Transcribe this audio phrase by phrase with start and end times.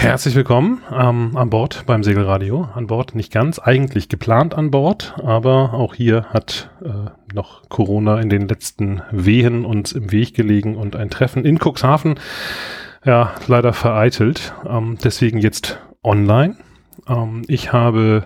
[0.00, 2.68] Herzlich willkommen ähm, an Bord beim Segelradio.
[2.72, 8.20] An Bord nicht ganz, eigentlich geplant an Bord, aber auch hier hat äh, noch Corona
[8.20, 12.14] in den letzten Wehen uns im Weg gelegen und ein Treffen in Cuxhaven
[13.04, 14.54] ja leider vereitelt.
[14.64, 16.56] Ähm, deswegen jetzt online.
[17.08, 18.24] Ähm, ich habe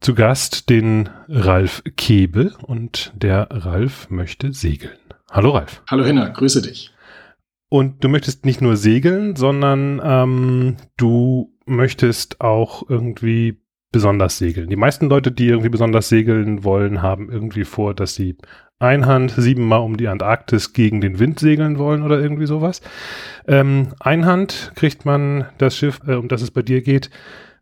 [0.00, 4.98] zu Gast den Ralf Kebe und der Ralf möchte segeln.
[5.30, 5.80] Hallo Ralf.
[5.88, 6.92] Hallo Hinner, grüße dich.
[7.70, 14.68] Und du möchtest nicht nur segeln, sondern ähm, du möchtest auch irgendwie besonders segeln.
[14.68, 18.36] Die meisten Leute, die irgendwie besonders segeln wollen, haben irgendwie vor, dass sie
[18.80, 22.80] Einhand siebenmal um die Antarktis gegen den Wind segeln wollen oder irgendwie sowas.
[23.46, 27.08] Ähm, Einhand kriegt man das Schiff, äh, um das es bei dir geht,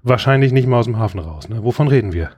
[0.02, 1.51] wahrscheinlich nicht mal aus dem Hafen raus.
[1.51, 1.62] Ne?
[1.65, 2.30] Wovon reden wir?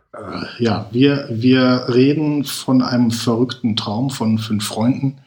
[0.58, 5.18] Ja, wir, wir reden von einem verrückten Traum von fünf Freunden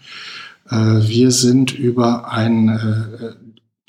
[0.75, 3.35] wir sind über ein, äh,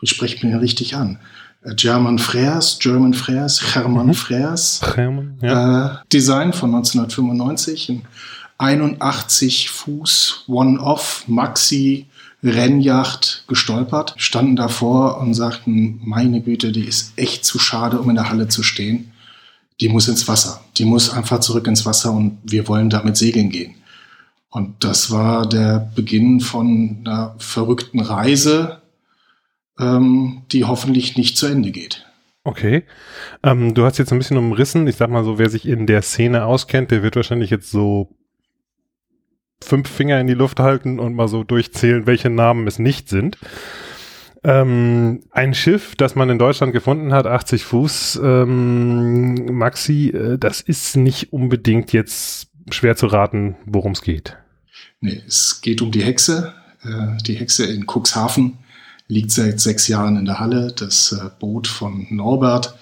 [0.02, 1.19] ich spreche mir richtig an,
[1.62, 4.12] äh, German Frères, German Frères, Hermann mhm.
[4.12, 6.03] Frères, Hermann, ja.
[6.12, 8.03] Design von 1995, ein
[8.58, 12.06] 81 Fuß One-Off Maxi
[12.45, 18.17] Rennjacht gestolpert, standen davor und sagten, meine Güte, die ist echt zu schade, um in
[18.17, 19.12] der Halle zu stehen.
[19.80, 20.61] Die muss ins Wasser.
[20.77, 23.75] Die muss einfach zurück ins Wasser und wir wollen damit segeln gehen.
[24.55, 28.83] Und das war der Beginn von einer verrückten Reise,
[29.80, 32.06] ähm, die hoffentlich nicht zu Ende geht.
[32.44, 32.84] Okay.
[33.42, 34.86] Ähm, du hast jetzt ein bisschen umrissen.
[34.86, 38.14] Ich sag mal so, wer sich in der Szene auskennt, der wird wahrscheinlich jetzt so
[39.61, 43.39] fünf Finger in die Luft halten und mal so durchzählen, welche Namen es nicht sind.
[44.44, 50.61] Ähm, ein Schiff, das man in Deutschland gefunden hat, 80 Fuß, ähm, Maxi, äh, das
[50.61, 54.36] ist nicht unbedingt jetzt schwer zu raten, worum es geht.
[55.05, 56.55] Nee, es geht um die Hexe.
[56.83, 58.55] Äh, die Hexe in Cuxhaven
[59.06, 62.74] liegt seit sechs Jahren in der Halle, das äh, Boot von Norbert.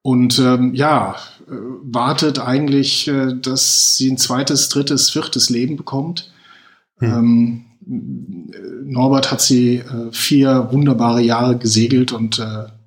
[0.00, 1.52] Und ähm, ja, äh,
[1.82, 3.10] wartet eigentlich,
[3.42, 6.32] dass sie ein zweites, drittes, viertes Leben bekommt.
[6.96, 7.12] Hm.
[7.12, 7.64] Ähm,
[8.84, 12.40] Norbert hat sie vier wunderbare Jahre gesegelt und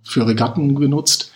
[0.04, 1.32] für Regatten genutzt.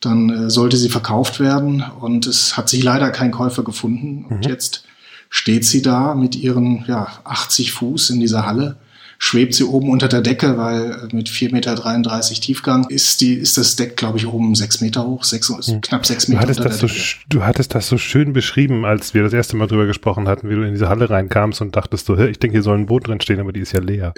[0.00, 4.24] Dann äh, sollte sie verkauft werden und es hat sich leider kein Käufer gefunden.
[4.28, 4.50] Und mhm.
[4.50, 4.84] jetzt
[5.32, 8.76] steht sie da mit ihren ja, 80 Fuß in dieser Halle
[9.22, 13.76] schwebt sie oben unter der Decke, weil mit 4,33 Meter Tiefgang ist, die, ist das
[13.76, 15.80] Deck, glaube ich, oben sechs Meter hoch, sechs, hm.
[15.80, 16.40] knapp sechs Meter.
[16.40, 16.88] Du hattest, das so,
[17.28, 20.56] du hattest das so schön beschrieben, als wir das erste Mal drüber gesprochen hatten, wie
[20.56, 23.20] du in diese Halle reinkamst und dachtest so, ich denke, hier soll ein Boot drin
[23.20, 24.12] stehen, aber die ist ja leer.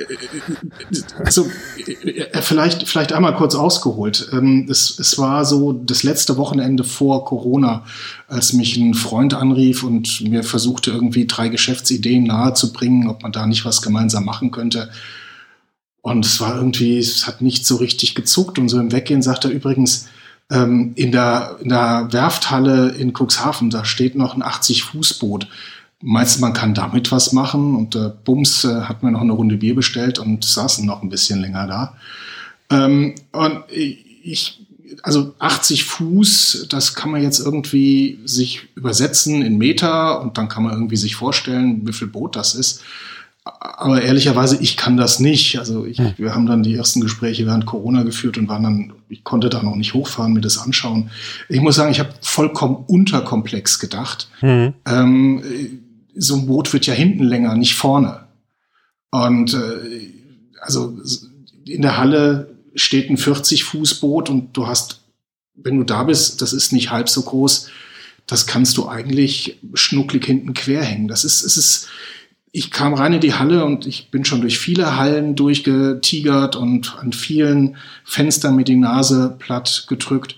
[1.22, 1.46] Also,
[2.40, 4.30] vielleicht, vielleicht einmal kurz ausgeholt.
[4.32, 7.84] Ähm, es, es war so das letzte Wochenende vor Corona,
[8.34, 13.46] als mich ein Freund anrief und mir versuchte, irgendwie drei Geschäftsideen nahezubringen, ob man da
[13.46, 14.90] nicht was gemeinsam machen könnte.
[16.02, 18.58] Und es war irgendwie, es hat nicht so richtig gezuckt.
[18.58, 20.08] Und so im Weggehen sagt er übrigens,
[20.50, 25.46] ähm, in, der, in der Werfthalle in Cuxhaven, da steht noch ein 80-Fuß-Boot.
[26.02, 27.76] Meinst du, man kann damit was machen?
[27.76, 31.08] Und der Bums äh, hat mir noch eine Runde Bier bestellt und saßen noch ein
[31.08, 31.96] bisschen länger da.
[32.68, 34.63] Ähm, und ich,
[35.04, 40.62] also 80 Fuß, das kann man jetzt irgendwie sich übersetzen in Meter und dann kann
[40.62, 42.82] man irgendwie sich vorstellen, wie viel Boot das ist
[43.44, 45.58] aber ehrlicherweise, ich kann das nicht.
[45.58, 46.14] Also ich, hm.
[46.16, 49.62] wir haben dann die ersten Gespräche während Corona geführt und waren dann, ich konnte da
[49.62, 51.10] noch nicht hochfahren, mir das anschauen.
[51.48, 54.28] Ich muss sagen, ich habe vollkommen unterkomplex gedacht.
[54.40, 54.72] Hm.
[54.86, 55.42] Ähm,
[56.14, 58.20] so ein Boot wird ja hinten länger, nicht vorne.
[59.10, 60.12] Und äh,
[60.60, 60.96] also
[61.66, 65.00] in der Halle steht ein 40 Fuß Boot und du hast,
[65.54, 67.70] wenn du da bist, das ist nicht halb so groß,
[68.26, 71.08] das kannst du eigentlich schnucklig hinten quer hängen.
[71.08, 71.88] Das ist, es ist,
[72.52, 76.96] ich kam rein in die Halle und ich bin schon durch viele Hallen durchgetigert und
[76.98, 80.36] an vielen Fenstern mit die Nase platt gedrückt.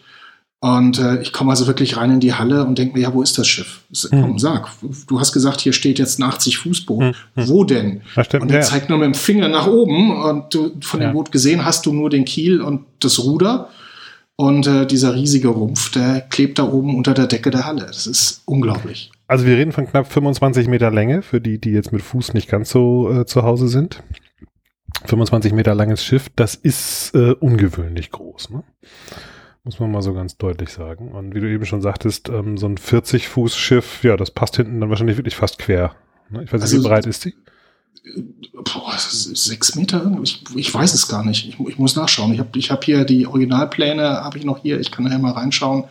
[0.67, 3.23] Und äh, ich komme also wirklich rein in die Halle und denke mir, ja, wo
[3.23, 3.83] ist das Schiff?
[4.11, 4.21] Hm.
[4.21, 4.69] Komm, sag,
[5.07, 7.03] du hast gesagt, hier steht jetzt ein 80 Fußboot.
[7.03, 7.15] Hm.
[7.37, 7.49] Hm.
[7.49, 8.01] Wo denn?
[8.21, 8.63] Stimmt, und er ja.
[8.63, 11.13] zeigt nur mit dem Finger nach oben und du von dem ja.
[11.13, 13.69] Boot gesehen hast du nur den Kiel und das Ruder.
[14.35, 17.87] Und äh, dieser riesige Rumpf, der klebt da oben unter der Decke der Halle.
[17.87, 19.13] Das ist unglaublich.
[19.29, 22.49] Also wir reden von knapp 25 Meter Länge, für die, die jetzt mit Fuß nicht
[22.49, 24.03] ganz so äh, zu Hause sind.
[25.05, 28.65] 25 Meter langes Schiff, das ist äh, ungewöhnlich groß, ne?
[29.67, 31.09] Muss man mal so ganz deutlich sagen.
[31.09, 34.91] Und wie du eben schon sagtest, ähm, so ein 40-Fuß-Schiff, ja, das passt hinten dann
[34.91, 35.97] wahrscheinlich wirklich fast quer.
[36.31, 36.45] Ne?
[36.45, 37.35] Ich weiß nicht, also, wie breit ist die?
[38.53, 40.17] boah, sechs Meter?
[40.23, 41.49] Ich, ich weiß es gar nicht.
[41.49, 42.33] Ich, ich muss nachschauen.
[42.33, 44.79] Ich habe ich hab hier die Originalpläne, habe ich noch hier.
[44.79, 45.85] Ich kann nachher mal reinschauen.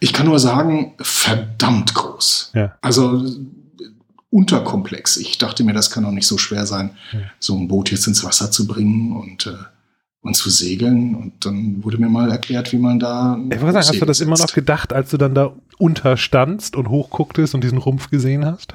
[0.00, 2.50] Ich kann nur sagen, verdammt groß.
[2.54, 2.76] Ja.
[2.80, 3.24] Also
[4.30, 5.18] unterkomplex.
[5.18, 7.20] Ich dachte mir, das kann doch nicht so schwer sein, ja.
[7.38, 9.52] so ein Boot jetzt ins Wasser zu bringen und äh,
[10.24, 11.14] und zu segeln.
[11.14, 13.38] Und dann wurde mir mal erklärt, wie man da.
[13.50, 17.54] Ich sagen, hast du das immer noch gedacht, als du dann da unterstandst und hochgucktest
[17.54, 18.74] und diesen Rumpf gesehen hast?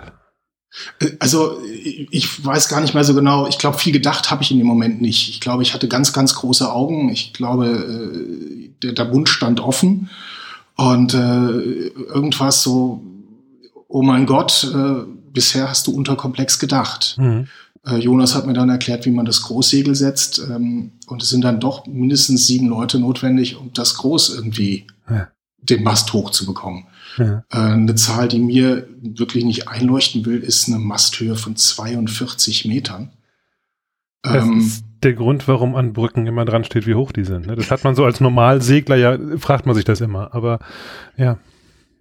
[1.01, 1.60] Äh, also
[2.12, 3.48] ich weiß gar nicht mehr so genau.
[3.48, 5.30] Ich glaube, viel gedacht habe ich in dem Moment nicht.
[5.30, 7.10] Ich glaube, ich hatte ganz, ganz große Augen.
[7.10, 10.10] Ich glaube, äh, der, der Mund stand offen
[10.75, 13.04] und äh, irgendwas so.
[13.92, 15.04] Oh mein Gott, äh,
[15.34, 17.16] bisher hast du unterkomplex gedacht.
[17.18, 17.48] Mhm.
[17.90, 20.40] Äh, Jonas hat mir dann erklärt, wie man das Großsegel setzt.
[20.40, 25.30] Ähm, und es sind dann doch mindestens sieben Leute notwendig, um das Groß irgendwie ja.
[25.62, 26.86] den Mast hochzubekommen.
[27.18, 27.44] Ja.
[27.52, 33.12] Äh, eine Zahl, die mir wirklich nicht einleuchten will, ist eine Masthöhe von 42 Metern.
[34.22, 37.48] Das ähm, ist der Grund, warum an Brücken immer dran steht, wie hoch die sind.
[37.48, 37.56] Ne?
[37.56, 40.34] Das hat man so als Normalsegler, ja, fragt man sich das immer.
[40.34, 40.60] Aber
[41.18, 41.38] ja.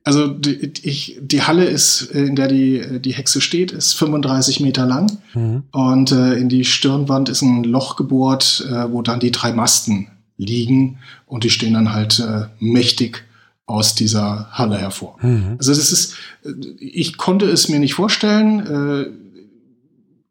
[0.05, 4.61] Also die, ich, die Halle ist, äh, in der die, die Hexe steht, ist 35
[4.61, 5.65] Meter lang mhm.
[5.73, 10.09] und äh, in die Stirnwand ist ein Loch gebohrt, äh, wo dann die drei Masten
[10.37, 13.25] liegen und die stehen dann halt äh, mächtig
[13.67, 15.19] aus dieser Halle hervor.
[15.21, 15.57] Mhm.
[15.59, 18.61] Also das ist, äh, ich konnte es mir nicht vorstellen.
[18.61, 19.11] Äh,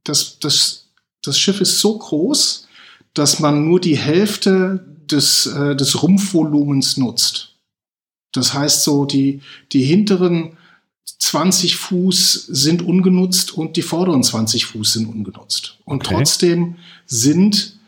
[0.04, 0.86] das, das,
[1.22, 2.68] das Schiff ist so groß,
[3.14, 7.57] dass man nur die Hälfte des, äh, des Rumpfvolumens nutzt.
[8.38, 9.42] Das heißt so, die,
[9.74, 10.58] die hinteren
[11.20, 15.78] 20 Fuß sind ungenutzt und die vorderen 20 Fuß sind ungenutzt.
[15.86, 16.16] Und okay.
[16.16, 16.76] trotzdem
[17.06, 17.80] sind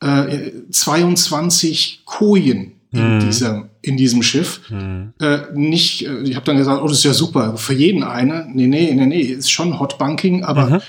[0.00, 3.20] äh, 22 Kojen in, mhm.
[3.20, 4.62] dieser, in diesem Schiff.
[4.70, 5.12] Mhm.
[5.20, 8.48] Äh, nicht, äh, ich habe dann gesagt, oh, das ist ja super, für jeden eine.
[8.52, 10.80] Nee, nee, nee, nee, ist schon Hot Bunking, aber mhm.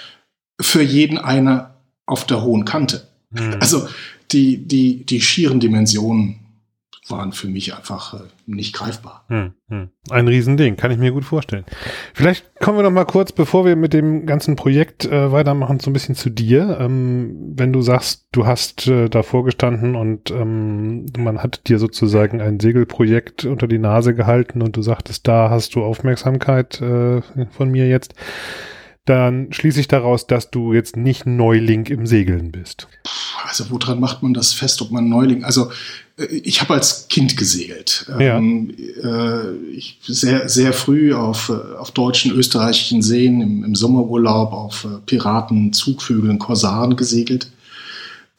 [0.61, 1.71] für jeden eine
[2.05, 3.07] auf der hohen Kante.
[3.31, 3.57] Mhm.
[3.59, 3.87] Also
[4.31, 6.38] die, die, die schieren Dimensionen
[7.09, 9.25] waren für mich einfach äh, nicht greifbar.
[9.27, 9.89] Hm, hm.
[10.09, 11.65] Ein Riesending, kann ich mir gut vorstellen.
[12.13, 15.89] Vielleicht kommen wir noch mal kurz, bevor wir mit dem ganzen Projekt äh, weitermachen, so
[15.89, 16.77] ein bisschen zu dir.
[16.79, 22.41] Ähm, wenn du sagst, du hast äh, davor gestanden und ähm, man hat dir sozusagen
[22.41, 27.21] ein Segelprojekt unter die Nase gehalten und du sagtest, da hast du Aufmerksamkeit äh,
[27.51, 28.13] von mir jetzt
[29.05, 32.87] dann schließe ich daraus, dass du jetzt nicht Neuling im Segeln bist.
[33.47, 35.43] Also woran macht man das fest, ob man Neuling?
[35.43, 35.71] Also
[36.17, 38.05] äh, ich habe als Kind gesegelt.
[38.19, 38.37] Ja.
[38.37, 44.53] Ähm, äh, ich sehr, sehr früh auf, äh, auf deutschen, österreichischen Seen im, im Sommerurlaub
[44.53, 47.51] auf Piraten, Zugvögeln, Korsaren gesegelt.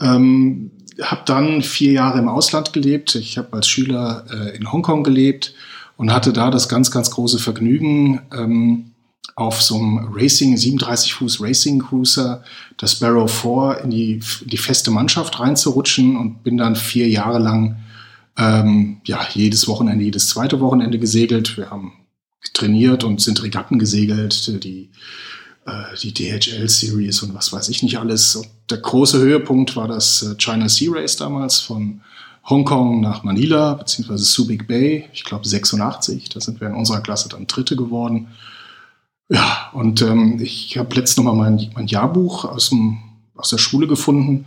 [0.01, 0.71] Ähm,
[1.03, 3.15] habe dann vier Jahre im Ausland gelebt.
[3.15, 5.55] Ich habe als Schüler äh, in Hongkong gelebt
[5.97, 8.90] und hatte da das ganz, ganz große Vergnügen, ähm,
[9.37, 12.43] auf so einem Racing, 37 Fuß Racing Cruiser,
[12.77, 17.77] das Sparrow 4 in die, die feste Mannschaft reinzurutschen und bin dann vier Jahre lang
[18.37, 21.57] ähm, ja, jedes Wochenende, jedes zweite Wochenende gesegelt.
[21.57, 21.93] Wir haben
[22.55, 24.91] trainiert und sind Regatten gesegelt, die,
[25.67, 28.37] äh, die DHL Series und was weiß ich nicht alles.
[28.37, 32.01] Und der große Höhepunkt war das äh, China Sea Race damals von
[32.49, 36.31] Hongkong nach Manila, beziehungsweise Subic Bay, ich glaube 86.
[36.31, 38.29] Da sind wir in unserer Klasse dann Dritte geworden.
[39.31, 42.99] Ja, und ähm, ich habe letztens nochmal mein, mein Jahrbuch aus, dem,
[43.37, 44.47] aus der Schule gefunden.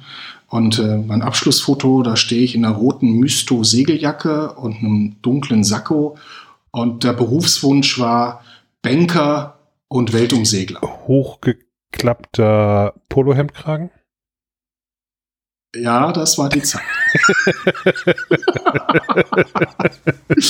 [0.50, 6.18] Und äh, mein Abschlussfoto, da stehe ich in einer roten Mysto-Segeljacke und einem dunklen Sakko.
[6.72, 8.44] Und der Berufswunsch war
[8.82, 9.58] Banker
[9.88, 10.82] und Weltumsegler.
[11.08, 13.90] Hochgeklappter Polohemdkragen?
[15.76, 16.84] Ja, das war die Zeit.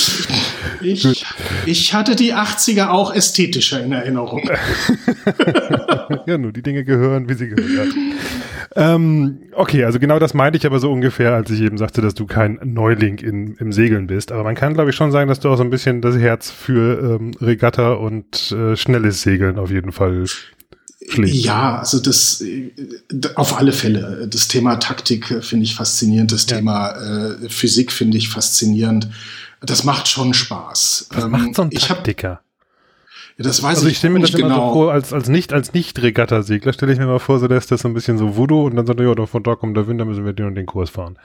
[0.82, 1.24] ich,
[1.64, 4.42] ich hatte die 80er auch ästhetischer in Erinnerung.
[6.26, 8.14] ja, nur die Dinge gehören, wie sie gehören.
[8.76, 12.12] ähm, okay, also genau das meinte ich aber so ungefähr, als ich eben sagte, dass
[12.12, 14.30] du kein Neuling in, im Segeln bist.
[14.30, 16.50] Aber man kann, glaube ich, schon sagen, dass du auch so ein bisschen das Herz
[16.50, 20.26] für ähm, Regatta und äh, schnelles Segeln auf jeden Fall
[21.08, 21.34] Schlägt.
[21.34, 22.72] Ja, also das äh,
[23.34, 24.26] auf alle Fälle.
[24.28, 26.56] Das Thema Taktik äh, finde ich faszinierend, das ja.
[26.56, 29.08] Thema äh, Physik finde ich faszinierend.
[29.60, 31.08] Das macht schon Spaß.
[31.10, 32.40] Was ähm, macht so ein Taktiker?
[33.36, 34.46] Ja, das weiß also ich, ich stelle mir das genau.
[34.46, 34.72] immer so genau.
[34.72, 37.82] vor, als, als nicht, als nicht Regatta-Segler stelle ich mir mal vor, so dass das
[37.82, 40.00] so ein bisschen so Voodoo und dann sagt er, ja, von da kommt der Wind,
[40.00, 41.18] dann müssen wir den und den Kurs fahren.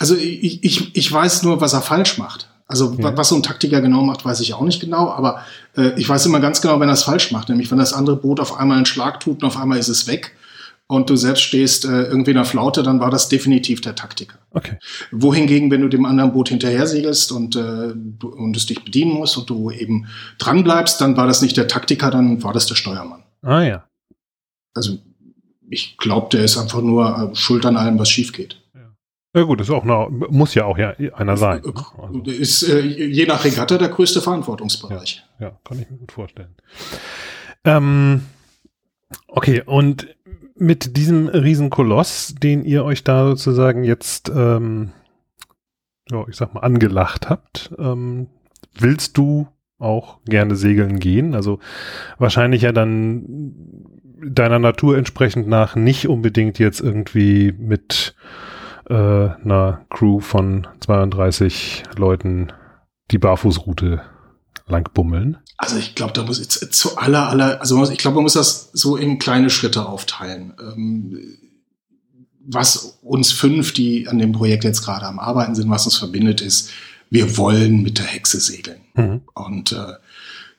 [0.00, 2.48] Also ich, ich, ich weiß nur, was er falsch macht.
[2.66, 3.16] Also ja.
[3.16, 5.42] was so ein Taktiker genau macht, weiß ich auch nicht genau, aber
[5.76, 8.16] äh, ich weiß immer ganz genau, wenn er es falsch macht, nämlich wenn das andere
[8.16, 10.34] Boot auf einmal einen Schlag tut und auf einmal ist es weg
[10.86, 14.38] und du selbst stehst äh, irgendwie in der Flaute, dann war das definitiv der Taktiker.
[14.50, 14.78] Okay.
[15.10, 19.12] Wohingegen, wenn du dem anderen Boot hinterher segelst und, äh, du, und es dich bedienen
[19.12, 20.06] musst und du eben
[20.38, 23.24] dran bleibst, dann war das nicht der Taktiker, dann war das der Steuermann.
[23.42, 23.84] Ah ja.
[24.74, 24.98] Also
[25.68, 28.60] ich glaube, der ist einfach nur äh, schuld an allem, was schief geht.
[29.34, 31.62] Ja gut, ist auch eine, muss ja auch ja einer sein.
[31.62, 31.74] Ne?
[32.00, 32.22] Also.
[32.30, 35.24] Ist äh, je nach Regatta der größte Verantwortungsbereich.
[35.40, 36.54] Ja, ja kann ich mir gut vorstellen.
[37.64, 38.22] Ähm,
[39.26, 40.14] okay, und
[40.56, 44.92] mit diesem Riesenkoloss, den ihr euch da sozusagen jetzt, ähm,
[46.10, 48.28] ja, ich sag mal, angelacht habt, ähm,
[48.78, 49.48] willst du
[49.78, 51.34] auch gerne segeln gehen?
[51.34, 51.58] Also
[52.18, 53.24] wahrscheinlich ja dann
[54.24, 58.14] deiner Natur entsprechend nach nicht unbedingt jetzt irgendwie mit
[58.88, 62.52] äh, einer Crew von 32 Leuten
[63.10, 64.02] die Barfußroute
[64.66, 65.38] lang bummeln.
[65.56, 68.70] Also ich glaube, da muss jetzt zu aller, aller, also ich glaube, man muss das
[68.72, 70.54] so in kleine Schritte aufteilen.
[70.60, 71.18] Ähm,
[72.46, 76.40] was uns fünf, die an dem Projekt jetzt gerade am Arbeiten sind, was uns verbindet,
[76.40, 76.70] ist,
[77.10, 78.80] wir wollen mit der Hexe segeln.
[78.94, 79.22] Mhm.
[79.34, 79.94] Und äh,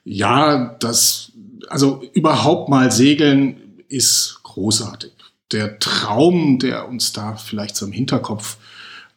[0.04, 1.32] ja, das,
[1.68, 5.15] also überhaupt mal segeln ist großartig.
[5.52, 8.58] Der Traum, der uns da vielleicht so im Hinterkopf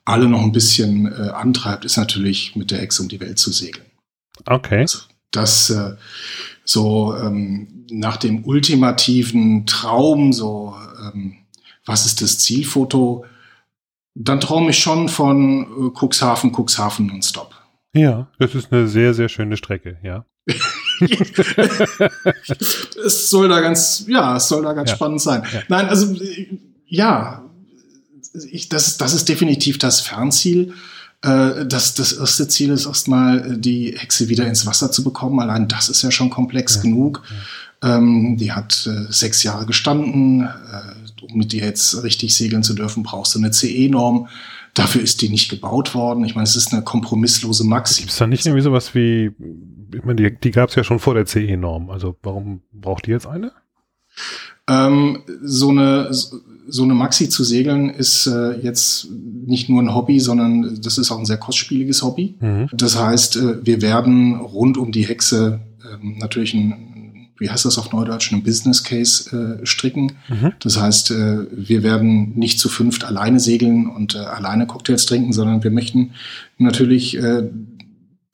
[0.04, 3.52] alle noch ein bisschen äh, antreibt, ist natürlich mit der Hexe um die Welt zu
[3.52, 3.84] segeln.
[4.46, 4.80] Okay.
[4.80, 5.96] Also, das äh,
[6.64, 11.36] so ähm, nach dem ultimativen Traum, so ähm,
[11.84, 13.24] was ist das Zielfoto,
[14.14, 17.54] dann träume ich schon von äh, Cuxhaven, Cuxhaven nonstop.
[17.94, 20.24] Ja, das ist eine sehr, sehr schöne Strecke, ja.
[23.04, 24.96] es soll da ganz, ja, es soll da ganz ja.
[24.96, 25.42] spannend sein.
[25.52, 25.62] Ja.
[25.68, 26.14] Nein, also
[26.86, 27.44] ja,
[28.50, 30.74] ich, das, das ist definitiv das Fernziel.
[31.22, 35.40] Äh, das, das erste Ziel ist erstmal, die Hexe wieder ins Wasser zu bekommen.
[35.40, 36.82] Allein das ist ja schon komplex ja.
[36.82, 37.22] genug.
[37.82, 40.42] Ähm, die hat äh, sechs Jahre gestanden.
[40.42, 44.28] Äh, um mit dir jetzt richtig segeln zu dürfen, brauchst du eine CE-Norm.
[44.74, 46.24] Dafür ist die nicht gebaut worden.
[46.24, 48.02] Ich meine, es ist eine kompromisslose Maxi.
[48.02, 49.32] Gibt es da nicht irgendwie sowas wie,
[49.94, 51.90] ich meine, die, die gab es ja schon vor der CE-Norm.
[51.90, 53.52] Also warum braucht die jetzt eine?
[54.68, 56.10] Ähm, so eine
[56.70, 61.10] so eine Maxi zu segeln ist äh, jetzt nicht nur ein Hobby, sondern das ist
[61.10, 62.36] auch ein sehr kostspieliges Hobby.
[62.40, 62.68] Mhm.
[62.72, 66.88] Das heißt, äh, wir werden rund um die Hexe äh, natürlich ein
[67.38, 70.12] wie heißt das auf Neudeutsch, einen Business Case äh, stricken.
[70.28, 70.54] Mhm.
[70.58, 75.32] Das heißt, äh, wir werden nicht zu fünft alleine segeln und äh, alleine Cocktails trinken,
[75.32, 76.10] sondern wir möchten
[76.58, 77.16] natürlich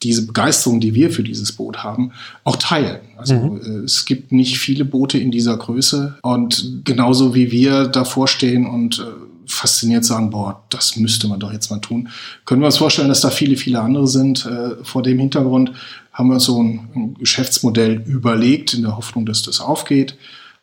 [0.05, 2.13] diese Begeisterung, die wir für dieses Boot haben,
[2.45, 3.01] auch teilen.
[3.17, 3.57] Also mhm.
[3.57, 8.67] Äh, es gibt nicht viele Boote in dieser Größe und genauso wie wir davor stehen
[8.67, 12.09] und äh, fasziniert sagen, boah, das müsste man doch jetzt mal tun,
[12.45, 14.47] können wir uns vorstellen, dass da viele, viele andere sind.
[14.47, 15.73] Äh, vor dem Hintergrund
[16.13, 20.17] haben wir uns so ein, ein Geschäftsmodell überlegt, in der Hoffnung, dass das aufgeht.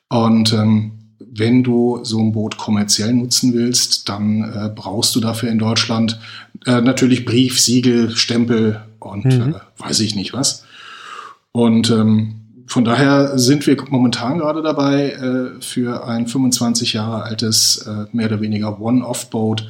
[0.10, 5.50] Und ähm, wenn du so ein Boot kommerziell nutzen willst, dann äh, brauchst du dafür
[5.50, 6.20] in Deutschland
[6.64, 9.56] natürlich Brief, Siegel, Stempel und mhm.
[9.56, 10.66] äh, weiß ich nicht was.
[11.52, 17.86] Und ähm, von daher sind wir momentan gerade dabei, äh, für ein 25 Jahre altes,
[17.86, 19.68] äh, mehr oder weniger One-Off-Boat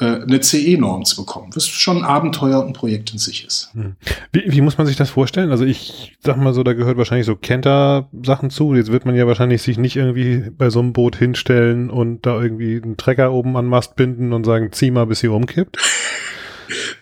[0.00, 3.70] äh, eine CE-Norm zu bekommen, was schon ein Abenteuer und ein Projekt in sich ist.
[3.74, 3.94] Hm.
[4.32, 5.50] Wie, wie, muss man sich das vorstellen?
[5.50, 8.74] Also ich sag mal so, da gehört wahrscheinlich so Kenter-Sachen zu.
[8.74, 12.42] Jetzt wird man ja wahrscheinlich sich nicht irgendwie bei so einem Boot hinstellen und da
[12.42, 15.78] irgendwie einen Trecker oben an Mast binden und sagen, zieh mal, bis sie umkippt.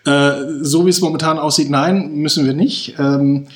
[0.05, 0.31] Äh,
[0.61, 2.95] so wie es momentan aussieht, nein, müssen wir nicht.
[2.99, 3.47] Ähm,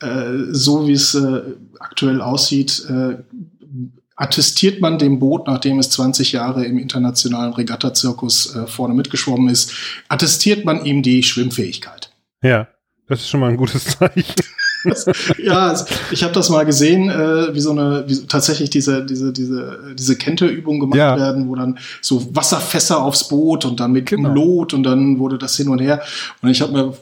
[0.00, 1.42] äh, so wie es äh,
[1.78, 3.16] aktuell aussieht, äh,
[4.16, 9.72] attestiert man dem Boot, nachdem es 20 Jahre im internationalen Regatta-Zirkus äh, vorne mitgeschwommen ist,
[10.08, 12.10] attestiert man ihm die Schwimmfähigkeit.
[12.42, 12.68] Ja,
[13.08, 14.34] das ist schon mal ein gutes Zeichen.
[15.38, 15.74] ja,
[16.10, 20.16] ich habe das mal gesehen, äh, wie so eine, wie tatsächlich diese, diese, diese, diese
[20.16, 21.16] Kenterübung gemacht ja.
[21.16, 24.32] werden, wo dann so Wasserfässer aufs Boot und dann mit genau.
[24.32, 26.02] Lot und dann wurde das hin und her.
[26.42, 26.92] Und ich habe mir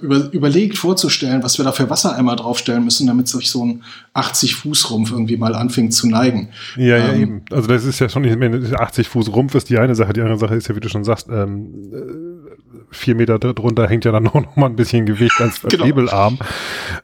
[0.00, 3.82] über, überlegt vorzustellen, was wir da für Wassereimer draufstellen müssen, damit sich so ein
[4.14, 6.48] 80 Fuß Rumpf irgendwie mal anfängt zu neigen.
[6.76, 7.42] Ja, ähm, ja, eben.
[7.50, 10.38] Also das ist ja schon nicht 80 Fuß Rumpf ist die eine Sache, die andere
[10.38, 12.31] Sache ist ja, wie du schon sagst, ähm, äh,
[12.92, 15.84] vier Meter drunter hängt ja dann auch noch mal ein bisschen Gewicht als genau.
[15.84, 16.38] Hebelarm.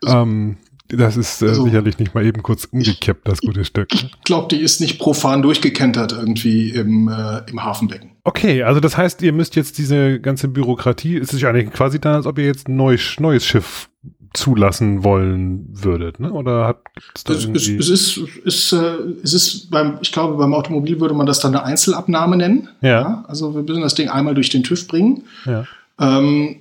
[0.06, 0.56] Ähm,
[0.88, 3.92] das ist äh, also, sicherlich nicht mal eben kurz umgekippt, das gute Stück.
[3.92, 8.12] Ich glaube, die ist nicht profan durchgekentert irgendwie im, äh, im Hafenbecken.
[8.24, 12.00] Okay, also das heißt, ihr müsst jetzt diese ganze Bürokratie, es ist ja eigentlich quasi
[12.00, 13.90] dann, als ob ihr jetzt ein neues, neues Schiff
[14.34, 16.32] zulassen wollen würdet, ne?
[16.32, 16.80] Oder hat
[17.14, 20.54] es da es, irgendwie es, es ist, ist, äh, es ist beim, ich glaube, beim
[20.54, 22.68] Automobil würde man das dann eine Einzelabnahme nennen.
[22.80, 22.88] Ja.
[22.88, 23.24] ja.
[23.26, 25.24] Also wir müssen das Ding einmal durch den TÜV bringen.
[25.44, 25.66] Ja.
[25.98, 26.56] Ähm,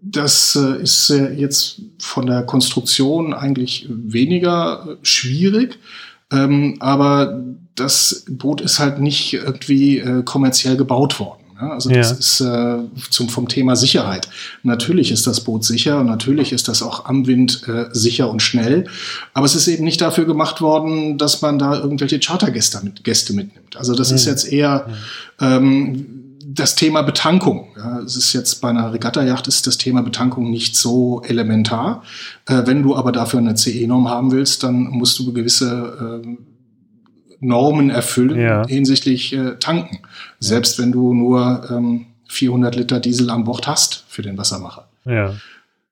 [0.00, 5.78] das äh, ist äh, jetzt von der Konstruktion eigentlich weniger äh, schwierig,
[6.30, 7.42] ähm, aber
[7.74, 11.44] das Boot ist halt nicht irgendwie kommerziell gebaut worden.
[11.60, 11.70] Ne?
[11.70, 12.82] Also das ja.
[12.82, 14.28] ist zum, vom Thema Sicherheit.
[14.64, 18.88] Natürlich ist das Boot sicher und natürlich ist das auch am Wind sicher und schnell,
[19.32, 23.32] aber es ist eben nicht dafür gemacht worden, dass man da irgendwelche Chartergäste mit, Gäste
[23.32, 23.76] mitnimmt.
[23.76, 24.16] Also das mhm.
[24.16, 24.88] ist jetzt eher
[25.40, 26.17] ähm,
[26.50, 27.68] das Thema Betankung.
[27.76, 32.02] Ja, es ist jetzt bei einer Regattajacht ist das Thema Betankung nicht so elementar.
[32.46, 36.36] Äh, wenn du aber dafür eine CE-Norm haben willst, dann musst du gewisse äh,
[37.40, 38.66] Normen erfüllen Ja.
[38.66, 39.98] hinsichtlich äh, Tanken.
[40.40, 44.88] Selbst wenn du nur ähm, 400 Liter Diesel an Bord hast für den Wassermacher.
[45.04, 45.34] Ja.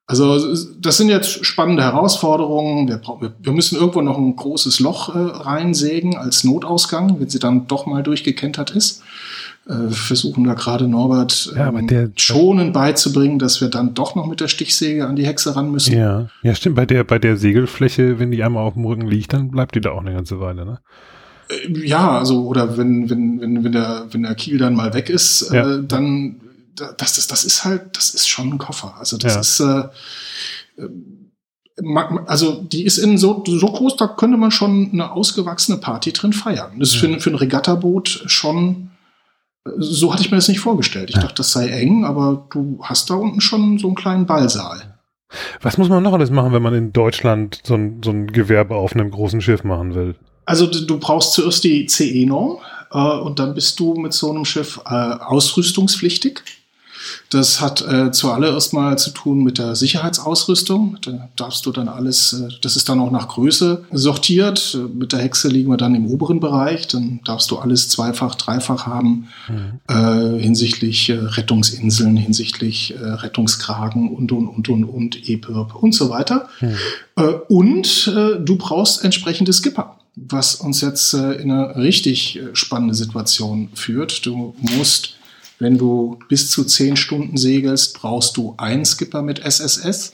[0.08, 2.86] Also das sind jetzt spannende Herausforderungen.
[2.86, 3.00] Wir,
[3.40, 7.86] wir- müssen irgendwo noch ein großes Loch äh, reinsägen als Notausgang, wenn sie dann doch
[7.86, 9.02] mal durchgekentert ist.
[9.66, 14.14] Äh, wir versuchen da gerade Norbert Ja, ähm, der- schonend beizubringen, dass wir dann doch
[14.14, 15.96] noch mit der Stichsäge an die Hexe ran müssen.
[15.98, 16.28] Ja.
[16.44, 16.76] Ja, stimmt.
[16.76, 19.80] Bei der, bei der Segelfläche, wenn die einmal auf dem Rücken liegt, dann bleibt die
[19.80, 20.78] da auch eine ganze Weile, ne?
[21.48, 25.10] Äh, Ja, also oder wenn wenn wenn wenn der wenn der Kiel dann mal weg
[25.10, 25.78] ist, Ja.
[25.78, 26.46] äh, dann da-
[26.76, 28.95] das das das ist halt das ist schon ein Koffer.
[28.99, 29.40] Also das Ja.
[29.40, 30.88] ist äh, äh,
[32.26, 36.33] also die ist in so so groß, da könnte man schon eine ausgewachsene Party drin
[36.33, 36.78] feiern.
[36.78, 38.90] Das ist für, ein- für ein Regattaboot schon
[39.66, 41.11] äh, so hatte ich mir das nicht vorgestellt.
[41.11, 41.23] Ich Ja.
[41.23, 44.95] dachte, das sei eng, aber du hast da unten schon so einen kleinen Ballsaal.
[45.61, 48.76] Was muss man noch alles machen, wenn man in Deutschland so ein, so ein Gewerbe
[48.76, 50.14] auf einem großen Schiff machen will?
[50.45, 52.59] Also du du brauchst zuerst die CE-Norm
[52.92, 56.42] äh, und dann bist du mit so einem Schiff äh, ausrüstungspflichtig.
[57.30, 60.98] Das hat äh, zuallererst mal zu tun mit der Sicherheitsausrüstung.
[61.02, 64.78] Da darfst du dann alles, äh, das ist dann auch nach Größe sortiert.
[64.94, 66.86] Mit der Hexe liegen wir dann im oberen Bereich.
[66.88, 69.80] Dann darfst du alles zweifach, dreifach haben Mhm.
[69.88, 76.10] äh, hinsichtlich äh, Rettungsinseln, hinsichtlich äh, Rettungskragen und, und, und, und, und, EPIRB und so
[76.10, 76.48] weiter.
[76.60, 76.75] Mhm.
[77.16, 84.25] Äh, und du brauchst entsprechende Skipper, was uns jetzt in eine richtig spannende Situation führt.
[84.26, 85.15] Du musst,
[85.58, 90.12] wenn du bis zu zehn Stunden segelst, brauchst du einen Skipper mit SSS.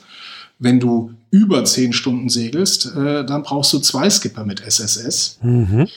[0.59, 5.39] Wenn du über zehn Stunden segelst, äh, dann brauchst du zwei Skipper mit SSS.
[5.41, 5.87] Mhm.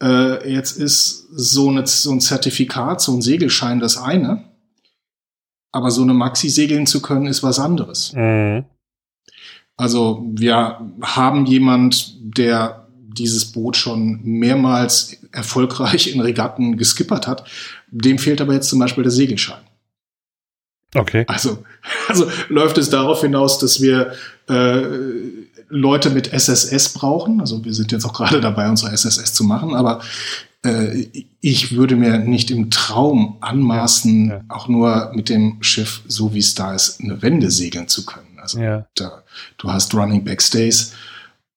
[0.00, 4.44] Äh, jetzt ist so, eine, so ein Zertifikat, so ein Segelschein das eine.
[5.70, 8.12] Aber so eine Maxi segeln zu können, ist was anderes.
[8.14, 8.64] Mhm.
[9.76, 12.88] Also wir haben jemand, der
[13.18, 17.44] dieses Boot schon mehrmals erfolgreich in Regatten geskippert hat.
[17.90, 19.60] Dem fehlt aber jetzt zum Beispiel der Segelschein.
[20.94, 21.24] Okay.
[21.28, 21.64] Also,
[22.08, 24.12] also läuft es darauf hinaus, dass wir
[24.48, 24.82] äh,
[25.68, 27.40] Leute mit SSS brauchen.
[27.40, 30.00] Also wir sind jetzt auch gerade dabei, unsere SSS zu machen, aber
[30.64, 31.06] äh,
[31.40, 34.40] ich würde mir nicht im Traum anmaßen, Ja, ja.
[34.48, 38.38] auch nur mit dem Schiff, so wie es da ist, eine Wende segeln zu können.
[38.40, 38.86] Also Ja.
[38.94, 39.22] da,
[39.58, 40.94] du hast Running Backstays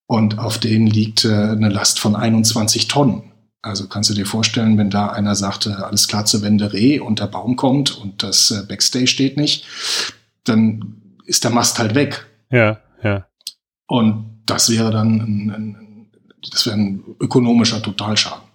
[0.08, 3.31] und auf denen liegt äh, eine Last von 21 Tonnen.
[3.62, 7.20] Also kannst du dir vorstellen, wenn da einer sagte, alles klar zur Wende Reh und
[7.20, 9.66] der Baum kommt und das äh, Backstay steht nicht,
[10.44, 10.96] dann
[11.26, 12.26] ist der Mast halt weg.
[12.50, 13.28] Ja, ja.
[13.88, 16.08] Und das wäre dann ein, ein,
[16.52, 18.51] das wäre ein ökonomischer Totalschaden.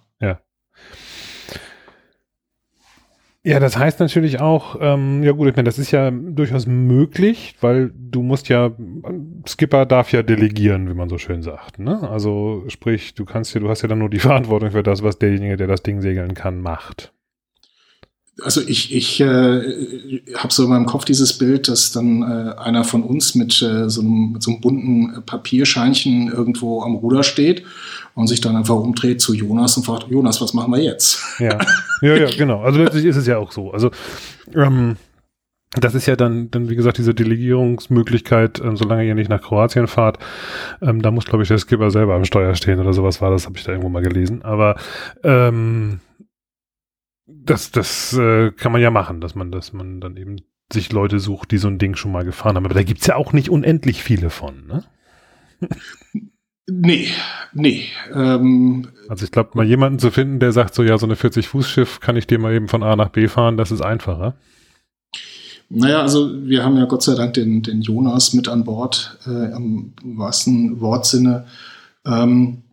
[3.47, 7.55] Ja, das heißt natürlich auch, ähm, ja gut, ich meine, das ist ja durchaus möglich,
[7.61, 8.71] weil du musst ja,
[9.47, 11.79] Skipper darf ja delegieren, wie man so schön sagt.
[11.79, 12.09] Ne?
[12.09, 15.17] Also sprich, du kannst ja, du hast ja dann nur die Verantwortung für das, was
[15.17, 17.13] derjenige, der das Ding segeln kann, macht.
[18.43, 22.83] Also ich, ich äh, habe so in meinem Kopf dieses Bild, dass dann äh, einer
[22.83, 27.63] von uns mit, äh, so einem, mit so einem bunten Papierscheinchen irgendwo am Ruder steht
[28.13, 31.23] und sich dann einfach umdreht zu Jonas und fragt, Jonas, was machen wir jetzt?
[31.39, 31.57] Ja,
[32.01, 32.61] ja, ja, genau.
[32.61, 33.71] Also letztlich ist es ja auch so.
[33.71, 33.91] Also
[34.53, 34.97] ähm,
[35.71, 39.87] das ist ja dann, dann wie gesagt, diese Delegierungsmöglichkeit, ähm, solange ihr nicht nach Kroatien
[39.87, 40.17] fahrt,
[40.81, 43.45] ähm, da muss, glaube ich, der Skipper selber am Steuer stehen oder sowas war das,
[43.45, 44.43] habe ich da irgendwo mal gelesen.
[44.43, 44.75] Aber
[45.23, 45.99] ähm,
[47.27, 50.37] das, das äh, kann man ja machen, dass man, dass man dann eben
[50.71, 52.65] sich Leute sucht, die so ein Ding schon mal gefahren haben.
[52.65, 54.83] Aber da gibt's ja auch nicht unendlich viele von, ne?
[56.69, 57.07] Nee,
[57.53, 57.85] nee.
[58.13, 62.01] Ähm, Also ich glaube, mal jemanden zu finden, der sagt so, ja, so eine 40-Fuß-Schiff
[62.01, 64.35] kann ich dir mal eben von A nach B fahren, das ist einfacher.
[65.69, 69.55] naja, also wir haben ja Gott sei Dank den, den Jonas mit an Bord, äh,
[69.55, 71.45] im wahrsten Wortsinne.
[72.05, 72.63] Ähm,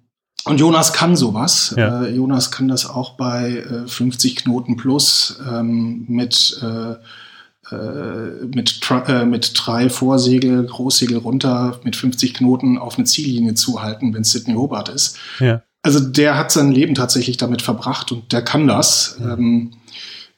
[0.44, 1.74] und Jonas kann sowas.
[1.76, 2.04] Ja.
[2.04, 8.80] Äh, Jonas kann das auch bei äh, 50 Knoten plus ähm, mit, äh, äh, mit,
[9.06, 14.54] äh, mit drei Vorsegel, Großsegel runter, mit 50 Knoten auf eine Ziellinie zuhalten, wenn Sydney
[14.54, 15.16] Hobart ist.
[15.40, 15.62] Ja.
[15.82, 19.18] Also der hat sein Leben tatsächlich damit verbracht und der kann das.
[19.20, 19.72] Ähm,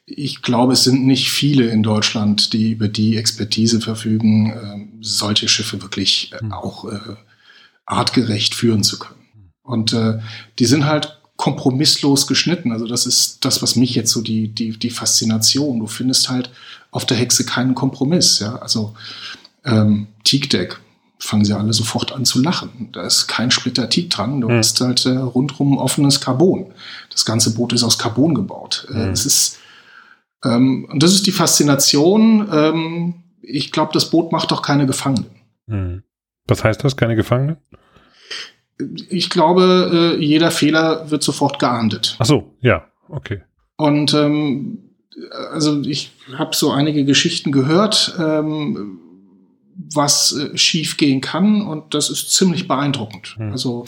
[0.05, 5.49] ich glaube, es sind nicht viele in Deutschland, die über die Expertise verfügen, ähm, solche
[5.49, 6.53] Schiffe wirklich äh, Hm.
[6.53, 6.85] auch
[7.85, 9.16] artgerecht führen zu können.
[9.67, 10.19] Und äh,
[10.59, 12.71] die sind halt kompromisslos geschnitten.
[12.71, 15.79] Also das ist das, was mich jetzt so die, die, die Faszination.
[15.79, 16.49] Du findest halt
[16.91, 18.39] auf der Hexe keinen Kompromiss.
[18.39, 18.55] Ja?
[18.55, 18.95] Also
[19.63, 20.79] ähm, Teakdeck,
[21.19, 22.89] fangen sie alle sofort an zu lachen.
[22.93, 24.41] Da ist kein Splitter Teak dran.
[24.41, 24.57] Du Hm.
[24.57, 26.67] hast halt äh, rundrum offenes Carbon.
[27.11, 28.87] Das ganze Boot ist aus Carbon gebaut.
[28.89, 29.11] Äh, Hm.
[29.11, 29.57] es ist
[30.43, 32.47] ähm, und das ist die Faszination.
[32.51, 35.25] Ähm, ich glaube, das Boot macht doch keine Gefangenen.
[35.69, 36.03] Hm.
[36.47, 36.95] Was heißt das?
[36.95, 37.57] Keine Gefangene?
[39.09, 42.15] Ich glaube, äh, jeder Fehler wird sofort geahndet.
[42.19, 43.41] Ach so, ja, okay.
[43.75, 44.79] Und ähm,
[45.51, 48.99] also ich habe so einige Geschichten gehört, ähm,
[49.93, 53.35] was äh, schief gehen kann und das ist ziemlich beeindruckend.
[53.37, 53.51] Hm.
[53.51, 53.85] Also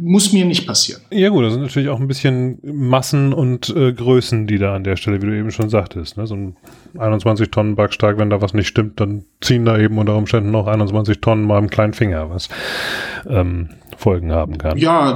[0.00, 1.02] muss mir nicht passieren.
[1.10, 4.84] Ja gut, das sind natürlich auch ein bisschen Massen und äh, Größen, die da an
[4.84, 6.26] der Stelle, wie du eben schon sagtest, ne?
[6.26, 6.56] so ein
[6.98, 10.66] 21 Tonnen Backstark, wenn da was nicht stimmt, dann ziehen da eben unter Umständen noch
[10.66, 12.48] 21 Tonnen mal im kleinen Finger, was
[13.28, 14.78] ähm, Folgen haben kann.
[14.78, 15.14] Ja,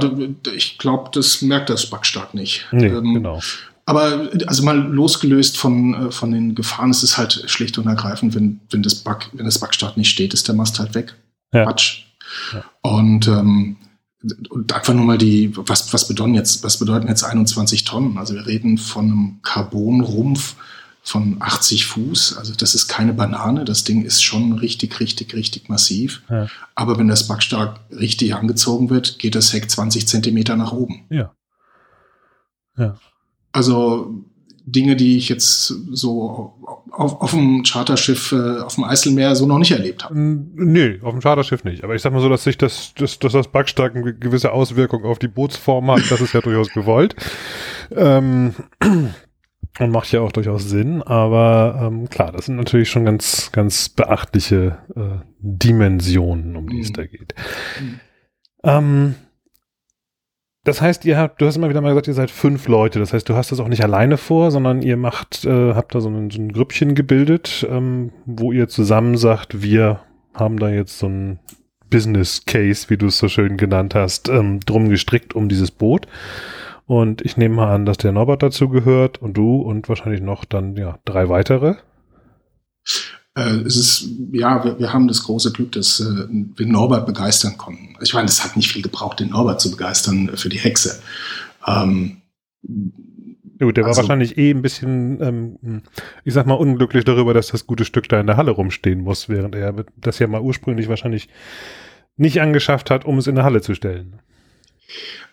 [0.53, 2.67] ich glaube, das merkt das Backstark nicht.
[2.71, 3.39] Nee, ähm, genau.
[3.91, 8.33] Aber also mal losgelöst von, äh, von den Gefahren, ist es halt schlicht und ergreifend,
[8.33, 11.13] wenn, wenn das Bug, wenn das Backstart nicht steht, ist der Mast halt weg.
[11.53, 11.65] Ja.
[11.65, 12.03] Quatsch.
[12.53, 12.63] Ja.
[12.83, 13.75] Und, ähm,
[14.49, 18.17] und einfach nur mal die, was, was bedeuten jetzt, was bedeuten jetzt 21 Tonnen?
[18.17, 20.55] Also wir reden von einem Carbonrumpf
[21.03, 22.37] von 80 Fuß.
[22.37, 23.65] Also das ist keine Banane.
[23.65, 26.21] Das Ding ist schon richtig, richtig, richtig massiv.
[26.29, 26.47] Ja.
[26.75, 31.03] Aber wenn das Backstark richtig angezogen wird, geht das Heck 20 Zentimeter nach oben.
[31.09, 31.35] Ja.
[32.77, 32.97] Ja.
[33.51, 34.13] Also
[34.65, 36.53] Dinge, die ich jetzt so
[36.91, 40.17] auf, auf dem Charterschiff äh, auf dem Eiselmeer so noch nicht erlebt habe.
[40.17, 41.83] Nee, auf dem Charterschiff nicht.
[41.83, 45.03] Aber ich sag mal so, dass sich das, dass, dass das Backstark eine gewisse Auswirkung
[45.05, 47.15] auf die Bootsform hat, das ist ja durchaus gewollt.
[47.91, 48.53] Ähm,
[49.79, 53.89] und macht ja auch durchaus Sinn, aber ähm, klar, das sind natürlich schon ganz, ganz
[53.89, 56.81] beachtliche äh, Dimensionen, um die mhm.
[56.81, 57.33] es da geht.
[57.79, 57.99] Mhm.
[58.63, 59.15] Ähm,
[60.63, 62.99] das heißt, ihr habt, du hast immer wieder mal gesagt, ihr seid fünf Leute.
[62.99, 66.01] Das heißt, du hast das auch nicht alleine vor, sondern ihr macht, äh, habt da
[66.01, 70.01] so ein, so ein Grüppchen gebildet, ähm, wo ihr zusammen sagt, wir
[70.33, 71.39] haben da jetzt so ein
[71.89, 76.07] Business Case, wie du es so schön genannt hast, ähm, drum gestrickt um dieses Boot.
[76.85, 80.45] Und ich nehme mal an, dass der Norbert dazu gehört und du und wahrscheinlich noch
[80.45, 81.75] dann ja drei weitere.
[83.35, 87.57] Äh, es ist, ja, wir, wir, haben das große Glück, dass äh, wir Norbert begeistern
[87.57, 87.95] konnten.
[88.01, 91.01] Ich meine, es hat nicht viel gebraucht, den Norbert zu begeistern für die Hexe.
[91.65, 92.21] Ähm,
[93.61, 95.83] Gut, der also, war wahrscheinlich eh ein bisschen, ähm,
[96.23, 99.29] ich sag mal, unglücklich darüber, dass das gute Stück da in der Halle rumstehen muss,
[99.29, 101.29] während er das ja mal ursprünglich wahrscheinlich
[102.17, 104.19] nicht angeschafft hat, um es in der Halle zu stellen.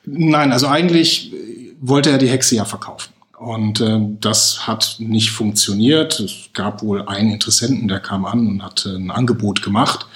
[0.04, 1.32] Nein, also eigentlich
[1.80, 3.12] wollte er die Hexe ja verkaufen.
[3.38, 6.18] Und äh, das hat nicht funktioniert.
[6.18, 10.07] Es gab wohl einen Interessenten, der kam an und hat äh, ein Angebot gemacht.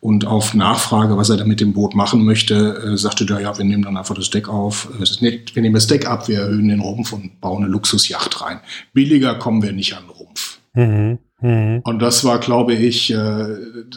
[0.00, 2.54] Und auf Nachfrage, was er da mit dem Boot machen möchte,
[2.92, 4.88] äh, sagte der, ja, wir nehmen dann einfach das Deck auf.
[4.98, 5.04] Äh,
[5.54, 8.60] wir nehmen das Deck ab, wir erhöhen den Rumpf und bauen eine Luxusjacht rein.
[8.94, 10.58] Billiger kommen wir nicht an den Rumpf.
[10.72, 11.18] Mhm.
[11.42, 11.80] Mhm.
[11.84, 13.56] Und das war, glaube ich, äh,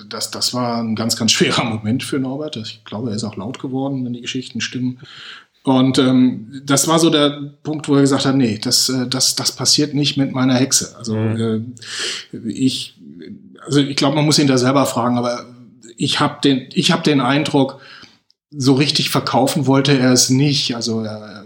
[0.10, 2.58] das, das war ein ganz, ganz schwerer Moment für Norbert.
[2.58, 5.00] Ich glaube, er ist auch laut geworden, wenn die Geschichten stimmen.
[5.64, 9.36] Und ähm, das war so der Punkt, wo er gesagt hat, nee, das, äh, das,
[9.36, 10.94] das passiert nicht mit meiner Hexe.
[10.98, 11.74] Also mhm.
[12.34, 13.00] äh, ich,
[13.66, 15.46] also ich glaube, man muss ihn da selber fragen, aber
[15.96, 17.80] ich habe den, ich habe den Eindruck,
[18.56, 20.76] so richtig verkaufen wollte er es nicht.
[20.76, 21.44] Also äh,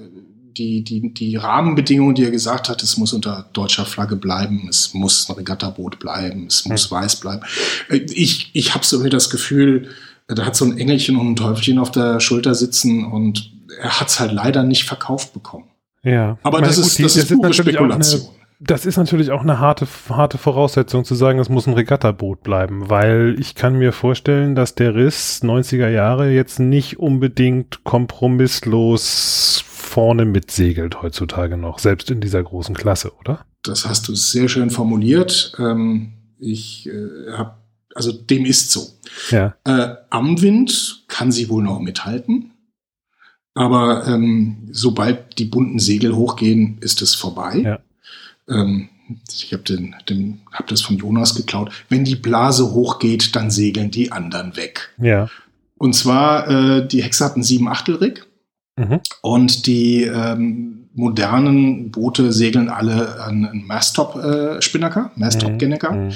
[0.57, 4.95] die, die, die Rahmenbedingungen, die er gesagt hat, es muss unter deutscher Flagge bleiben, es
[4.95, 6.95] muss ein Regattaboot bleiben, es muss mhm.
[6.95, 7.43] weiß bleiben.
[7.89, 9.89] Äh, ich, ich habe so das Gefühl,
[10.27, 13.51] da hat so ein Engelchen und ein Teufelchen auf der Schulter sitzen und
[13.81, 15.65] er hat es halt leider nicht verkauft bekommen.
[16.03, 16.37] Ja.
[16.43, 18.21] Aber das, ist, das, das ist pure Spekulation.
[18.21, 22.41] Eine, das ist natürlich auch eine harte, harte Voraussetzung zu sagen, es muss ein Regattaboot
[22.41, 29.63] bleiben, weil ich kann mir vorstellen, dass der Riss 90er Jahre jetzt nicht unbedingt kompromisslos
[29.67, 33.45] vorne mitsegelt heutzutage noch, selbst in dieser großen Klasse, oder?
[33.63, 35.53] Das hast du sehr schön formuliert.
[35.59, 37.55] Ähm, ich äh, habe,
[37.93, 38.87] also dem ist so.
[39.29, 39.55] Ja.
[39.65, 42.51] Äh, am Wind kann sie wohl noch mithalten.
[43.57, 47.57] Aber ähm, sobald die bunten Segel hochgehen, ist es vorbei.
[47.57, 47.79] Ja.
[48.47, 48.89] Ähm,
[49.31, 51.71] ich habe den, den, hab das von Jonas geklaut.
[51.89, 54.93] Wenn die Blase hochgeht, dann segeln die anderen weg.
[55.01, 55.27] Ja.
[55.75, 58.27] Und zwar, äh, die Hexe hat einen sieben Achtel Rig.
[58.75, 58.99] Mhm.
[59.23, 65.91] Und die ähm, modernen Boote segeln alle einen Masttop-Spinnaker, äh, Masttop-Genneker.
[65.93, 66.11] Mhm.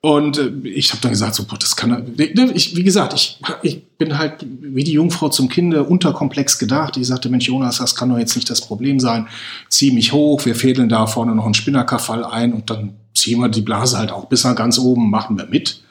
[0.00, 3.40] Und äh, ich habe dann gesagt, so, boah, das kann ne, ich, wie gesagt, ich,
[3.62, 6.96] ich bin halt wie die Jungfrau zum Kinde unterkomplex gedacht.
[6.96, 9.26] Ich sagte, Mensch, Jonas, das kann doch jetzt nicht das Problem sein.
[9.68, 13.48] Zieh mich hoch, wir fädeln da vorne noch einen Spinnerkafall ein und dann ziehen wir
[13.48, 15.82] die Blase halt auch bis nach ganz oben, machen wir mit.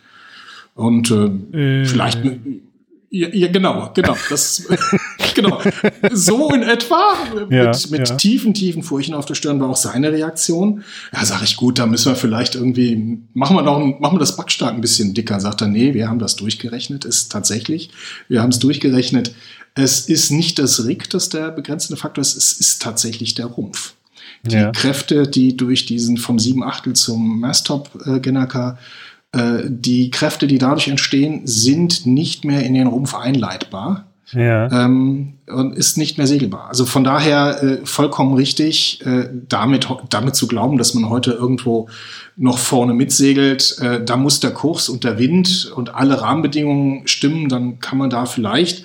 [0.73, 1.85] Und äh, äh.
[1.85, 2.19] vielleicht
[3.09, 4.17] ja, ja, genau, genau.
[4.29, 4.63] Das,
[5.33, 5.61] genau.
[6.11, 7.15] So in etwa,
[7.49, 8.15] ja, mit, mit ja.
[8.15, 10.83] tiefen, tiefen Furchen auf der Stirn war auch seine Reaktion.
[11.13, 14.35] Ja, sag ich, gut, da müssen wir vielleicht irgendwie, machen wir noch, machen wir das
[14.35, 15.39] Backstark ein bisschen dicker.
[15.39, 17.91] Sagt er, nee, wir haben das durchgerechnet, ist tatsächlich,
[18.27, 19.33] wir haben es durchgerechnet.
[19.73, 23.93] Es ist nicht das Rig, das der begrenzende Faktor ist, es ist tatsächlich der Rumpf.
[24.43, 24.69] Die.
[24.73, 28.75] Kräfte, die durch diesen vom 7 Achtel zum Masstop-Genaka äh,
[29.35, 34.07] die Kräfte, die dadurch entstehen, sind nicht mehr in den Rumpf einleitbar.
[34.31, 34.85] ja.
[34.85, 36.67] ähm, und ist nicht mehr segelbar.
[36.67, 41.87] Also von daher äh, vollkommen richtig, äh, damit, damit zu glauben, dass man heute irgendwo
[42.35, 47.47] noch vorne mitsegelt, äh, da muss der Kurs und der Wind und alle Rahmenbedingungen stimmen,
[47.47, 48.83] dann kann man da vielleicht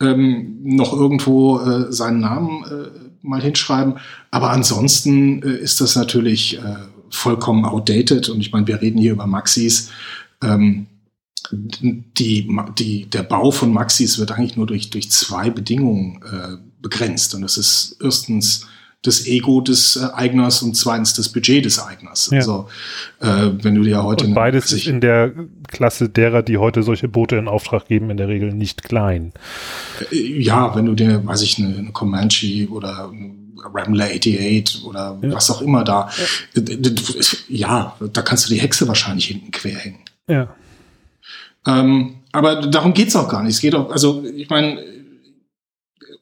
[0.00, 2.90] ähm, noch irgendwo äh, seinen Namen äh,
[3.22, 3.94] mal hinschreiben.
[4.30, 6.76] Aber ansonsten äh, ist das natürlich äh,
[7.14, 8.28] vollkommen outdated.
[8.28, 9.90] Und ich meine, wir reden hier über Maxis.
[10.42, 10.86] Ähm,
[11.50, 12.48] die,
[12.78, 17.34] die, der Bau von Maxis wird eigentlich nur durch, durch zwei Bedingungen äh, begrenzt.
[17.34, 18.66] Und das ist erstens
[19.02, 22.30] das Ego des äh, Eigners und zweitens das Budget des Eigners.
[22.32, 22.38] Ja.
[22.38, 22.68] Also
[23.20, 25.32] äh, wenn du dir heute und beides ist in der
[25.68, 29.32] Klasse derer, die heute solche Boote in Auftrag geben, in der Regel nicht klein.
[30.10, 33.12] Äh, ja, wenn du dir, weiß ich, eine, eine Comanche oder
[33.72, 35.32] Rambler 88 oder ja.
[35.32, 36.10] was auch immer da,
[36.54, 36.62] ja.
[36.62, 36.92] Äh,
[37.48, 40.00] ja, da kannst du die Hexe wahrscheinlich hinten quer hängen.
[40.28, 40.54] Ja.
[41.66, 43.54] Ähm, aber darum geht's auch gar nicht.
[43.54, 44.82] Es geht auch, also ich meine,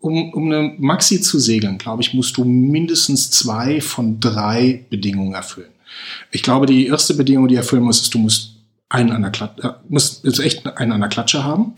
[0.01, 5.35] um, um eine Maxi zu segeln, glaube ich, musst du mindestens zwei von drei Bedingungen
[5.35, 5.71] erfüllen.
[6.31, 8.57] Ich glaube, die erste Bedingung, die erfüllen musst, ist, du musst
[8.89, 11.75] einen an der Klatsche, äh, musst jetzt echt einen an der Klatsche haben.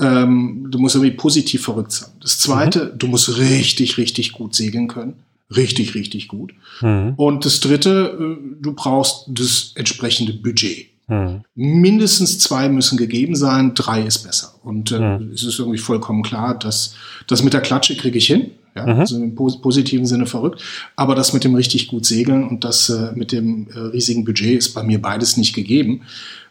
[0.00, 2.10] Ähm, du musst irgendwie positiv verrückt sein.
[2.20, 2.98] Das zweite, mhm.
[2.98, 5.14] du musst richtig, richtig gut segeln können.
[5.54, 6.52] Richtig, richtig gut.
[6.82, 7.14] Mhm.
[7.16, 10.88] Und das dritte, äh, du brauchst das entsprechende Budget.
[11.08, 11.40] Hm.
[11.54, 14.54] Mindestens zwei müssen gegeben sein, drei ist besser.
[14.62, 15.30] Und äh, hm.
[15.32, 16.94] es ist irgendwie vollkommen klar, dass
[17.26, 18.50] das mit der Klatsche kriege ich hin.
[18.76, 19.00] Ja, mhm.
[19.00, 20.62] also im pos positiven Sinne verrückt.
[20.94, 24.58] Aber das mit dem richtig gut segeln und das äh, mit dem äh, riesigen Budget
[24.58, 26.02] ist bei mir beides nicht gegeben.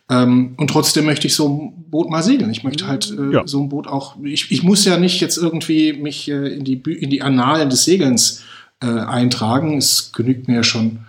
[0.09, 2.51] Ähm, und trotzdem möchte ich so Boot mal segeln.
[2.51, 3.43] Ich möchte halt äh, ja.
[3.45, 4.15] so ein Boot auch.
[4.23, 7.85] Ich, ich muss ja nicht jetzt irgendwie mich äh, in die in die Annalen des
[7.85, 8.43] Segelns
[8.81, 9.77] äh, eintragen.
[9.77, 10.99] Es genügt mir ja schon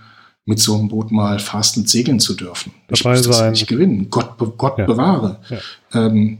[0.44, 2.72] mit so einem Boot mal fastend segeln zu dürfen.
[2.90, 3.50] Ich dabei muss das sein.
[3.50, 4.08] nicht gewinnen.
[4.08, 4.86] Gott, Gott ja.
[4.86, 5.40] bewahre.
[5.50, 5.58] Ja.
[5.92, 6.38] Ähm,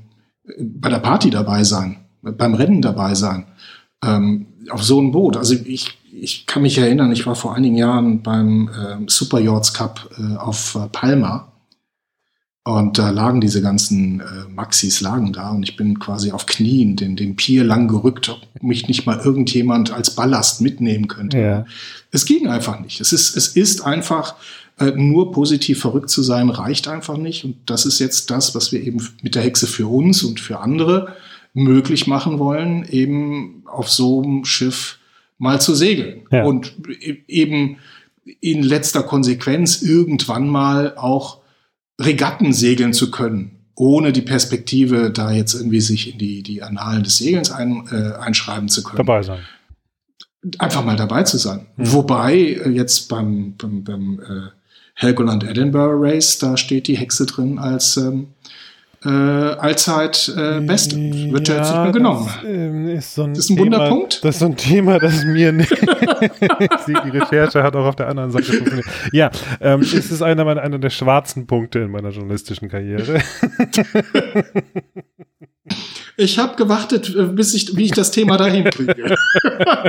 [0.59, 3.44] bei der Party dabei sein, beim Rennen dabei sein,
[4.03, 5.37] ähm, auf so einem Boot.
[5.37, 9.74] Also ich, ich kann mich erinnern, ich war vor einigen Jahren beim ähm, Super Yachts
[9.74, 11.53] Cup äh, auf äh, Palma
[12.76, 16.96] und da lagen diese ganzen äh, Maxis lagen da und ich bin quasi auf Knien
[16.96, 21.38] den, den Pier lang gerückt, ob mich nicht mal irgendjemand als Ballast mitnehmen könnte.
[21.38, 21.64] Ja.
[22.11, 23.00] Es ging einfach nicht.
[23.00, 24.35] Es ist, es ist einfach,
[24.78, 27.44] äh, nur positiv verrückt zu sein, reicht einfach nicht.
[27.44, 30.61] Und das ist jetzt das, was wir eben mit der Hexe für uns und für
[30.61, 31.16] andere
[31.54, 34.98] möglich machen wollen, eben auf so einem Schiff
[35.38, 36.26] mal zu segeln.
[36.31, 36.44] Ja.
[36.44, 37.78] Und e-, eben
[38.40, 41.38] in letzter Konsequenz irgendwann mal auch
[42.01, 47.03] Regatten segeln zu können, ohne die Perspektive, da jetzt irgendwie sich in die, die Annalen
[47.03, 48.99] des Segelns ein, äh, einschreiben zu können.
[48.99, 49.41] Dabei sein.
[50.59, 51.67] Einfach mal dabei zu sein.
[51.77, 51.93] Mhm.
[51.93, 54.51] Wobei äh, jetzt beim, beim, beim äh,
[54.95, 58.29] Helgoland Edinburgh Race, da steht die Hexe drin als ähm,
[59.05, 60.97] äh, allzeit äh, beste.
[60.97, 62.27] Wird ja, jetzt nicht mehr genommen.
[62.27, 64.25] Das, ähm, ist, so ein das ist ein Thema, Wunderpunkt.
[64.25, 65.71] Das ist so ein Thema, das mir nicht.
[66.87, 68.87] die Recherche hat auch auf der anderen Seite funktioniert.
[69.13, 69.31] Ja,
[69.61, 73.21] ähm, es ist einer, meiner, einer der schwarzen Punkte in meiner journalistischen Karriere.
[76.17, 79.15] ich habe gewartet, äh, bis ich, wie ich das Thema dahin kriege.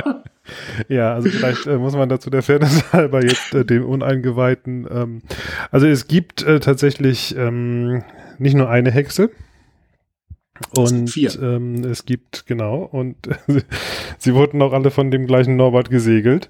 [0.88, 4.86] ja, also vielleicht äh, muss man dazu der Fairness halber jetzt äh, dem Uneingeweihten.
[4.88, 5.22] Ähm,
[5.72, 8.04] also es gibt äh, tatsächlich ähm,
[8.40, 9.30] nicht nur eine Hexe.
[10.76, 13.16] Und ähm, es gibt, genau, und
[14.18, 16.48] sie wurden auch alle von dem gleichen Norbert gesegelt.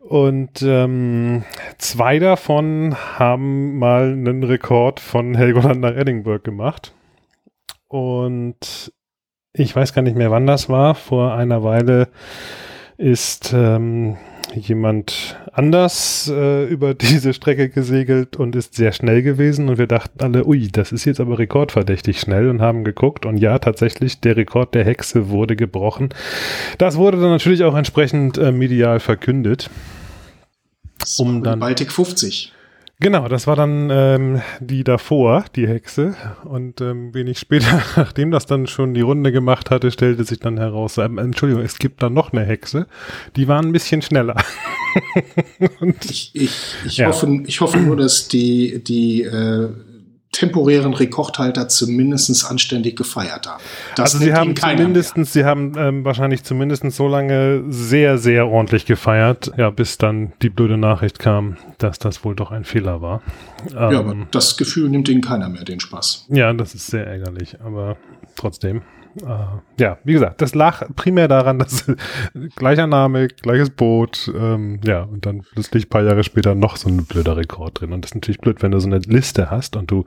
[0.00, 1.44] Und ähm,
[1.78, 6.92] zwei davon haben mal einen Rekord von Helgoland nach Edinburgh gemacht.
[7.88, 8.92] Und
[9.52, 10.94] ich weiß gar nicht mehr, wann das war.
[10.94, 12.08] Vor einer Weile
[12.96, 14.16] ist ähm,
[14.54, 20.22] jemand anders äh, über diese Strecke gesegelt und ist sehr schnell gewesen und wir dachten
[20.22, 24.36] alle, ui, das ist jetzt aber rekordverdächtig schnell und haben geguckt und ja, tatsächlich, der
[24.36, 26.10] Rekord der Hexe wurde gebrochen.
[26.78, 29.70] Das wurde dann natürlich auch entsprechend äh, medial verkündet.
[31.18, 32.52] Um dann Baltic 50.
[33.02, 36.14] Genau, das war dann ähm, die davor, die Hexe.
[36.44, 40.56] Und ähm, wenig später, nachdem das dann schon die Runde gemacht hatte, stellte sich dann
[40.56, 42.86] heraus, ähm, Entschuldigung, es gibt da noch eine Hexe.
[43.34, 44.36] Die waren ein bisschen schneller.
[46.08, 47.08] ich ich, ich, ja.
[47.08, 49.70] hoffe, ich hoffe nur, dass die, die äh,
[50.32, 53.62] temporären Rekordhalter zumindest anständig gefeiert haben.
[53.96, 58.86] Das also sie haben zumindestens, sie haben ähm, wahrscheinlich zumindest so lange sehr, sehr ordentlich
[58.86, 63.22] gefeiert, ja, bis dann die blöde Nachricht kam, dass das wohl doch ein Fehler war.
[63.70, 66.26] ja, ähm, aber das Gefühl nimmt ihnen keiner mehr den Spaß.
[66.30, 67.96] Ja, das ist sehr ärgerlich, aber
[68.34, 68.82] trotzdem
[69.20, 71.90] äh, ja, wie gesagt, das lag primär daran, dass
[72.56, 76.88] gleicher Name, gleiches Boot, ähm, ja, und dann plötzlich ein paar Jahre später noch so
[76.88, 77.92] ein blöder Rekord drin.
[77.92, 80.04] Und das ist natürlich blöd, wenn du so eine Liste hast und du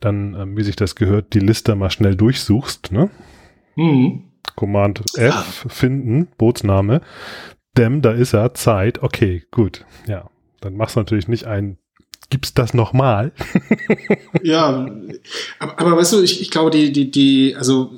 [0.00, 3.10] dann, ähm, wie sich das gehört, die Liste mal schnell durchsuchst, ne?
[3.76, 4.24] Mhm.
[4.54, 7.00] Command F finden, Bootsname.
[7.76, 9.84] Dem, da ist er, Zeit, okay, gut.
[10.06, 10.30] Ja,
[10.60, 11.78] dann machst du natürlich nicht ein
[12.28, 13.32] Gibt's das nochmal?
[14.42, 14.88] ja,
[15.60, 17.92] aber, aber weißt du, ich, ich glaube, die, die, die, also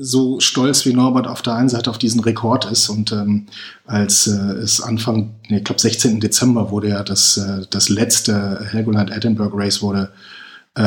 [0.00, 3.46] so stolz wie Norbert auf der einen Seite auf diesen Rekord ist und ähm,
[3.84, 6.20] als äh, es Anfang, nee, ich glaube 16.
[6.20, 10.12] Dezember wurde ja das, äh, das letzte Helgoland Edinburgh Race wurde,
[10.76, 10.82] äh,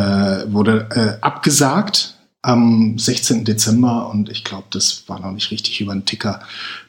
[0.47, 3.43] wurde äh, abgesagt am 16.
[3.43, 6.39] Dezember und ich glaube, das war noch nicht richtig über den Ticker.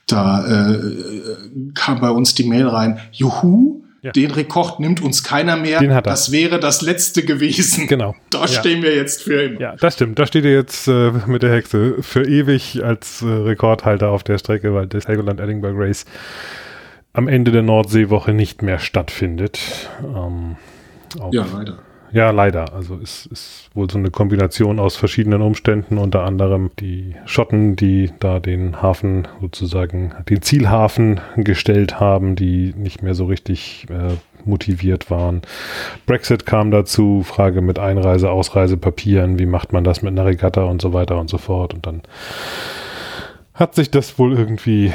[0.07, 0.79] Da äh,
[1.75, 4.11] kam bei uns die Mail rein, juhu, ja.
[4.11, 5.79] Den Rekord nimmt uns keiner mehr.
[5.79, 6.11] Den hat er.
[6.11, 7.87] Das wäre das letzte gewesen.
[7.87, 8.15] Genau.
[8.31, 8.49] Da ja.
[8.49, 9.61] stehen wir jetzt für immer.
[9.61, 10.19] Ja, das stimmt.
[10.19, 14.39] Da steht ihr jetzt äh, mit der Hexe für ewig als äh, Rekordhalter auf der
[14.39, 16.07] Strecke, weil das Helgoland Edinburgh Race
[17.13, 19.61] am Ende der Nordseewoche nicht mehr stattfindet.
[20.03, 20.57] Ähm,
[21.31, 21.79] ja, leider.
[22.13, 22.75] Ja, leider.
[22.75, 28.11] Also es ist wohl so eine Kombination aus verschiedenen Umständen, unter anderem die Schotten, die
[28.21, 35.11] da den Hafen sozusagen, den Zielhafen gestellt haben, die nicht mehr so richtig äh, motiviert
[35.11, 35.41] waren.
[36.05, 40.83] Brexit kam dazu, Frage mit Einreise, Ausreisepapieren, wie macht man das mit einer Regatta und
[40.83, 41.73] so weiter und so fort.
[41.73, 42.03] Und dann
[43.55, 44.93] hat sich das wohl irgendwie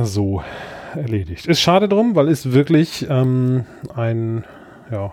[0.00, 0.42] so
[0.94, 1.46] erledigt.
[1.46, 4.44] Ist schade drum, weil es wirklich ähm, ein,
[4.90, 5.12] ja,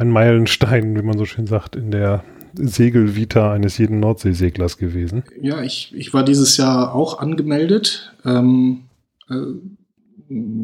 [0.00, 5.22] ein Meilenstein, wie man so schön sagt, in der Segelvita eines jeden Nordseeseglers gewesen.
[5.40, 8.12] Ja, ich, ich war dieses Jahr auch angemeldet.
[8.24, 8.84] Ähm,
[9.28, 9.34] äh,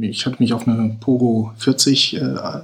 [0.01, 2.61] ich hatte mich auf eine Pogo 40 äh, äh,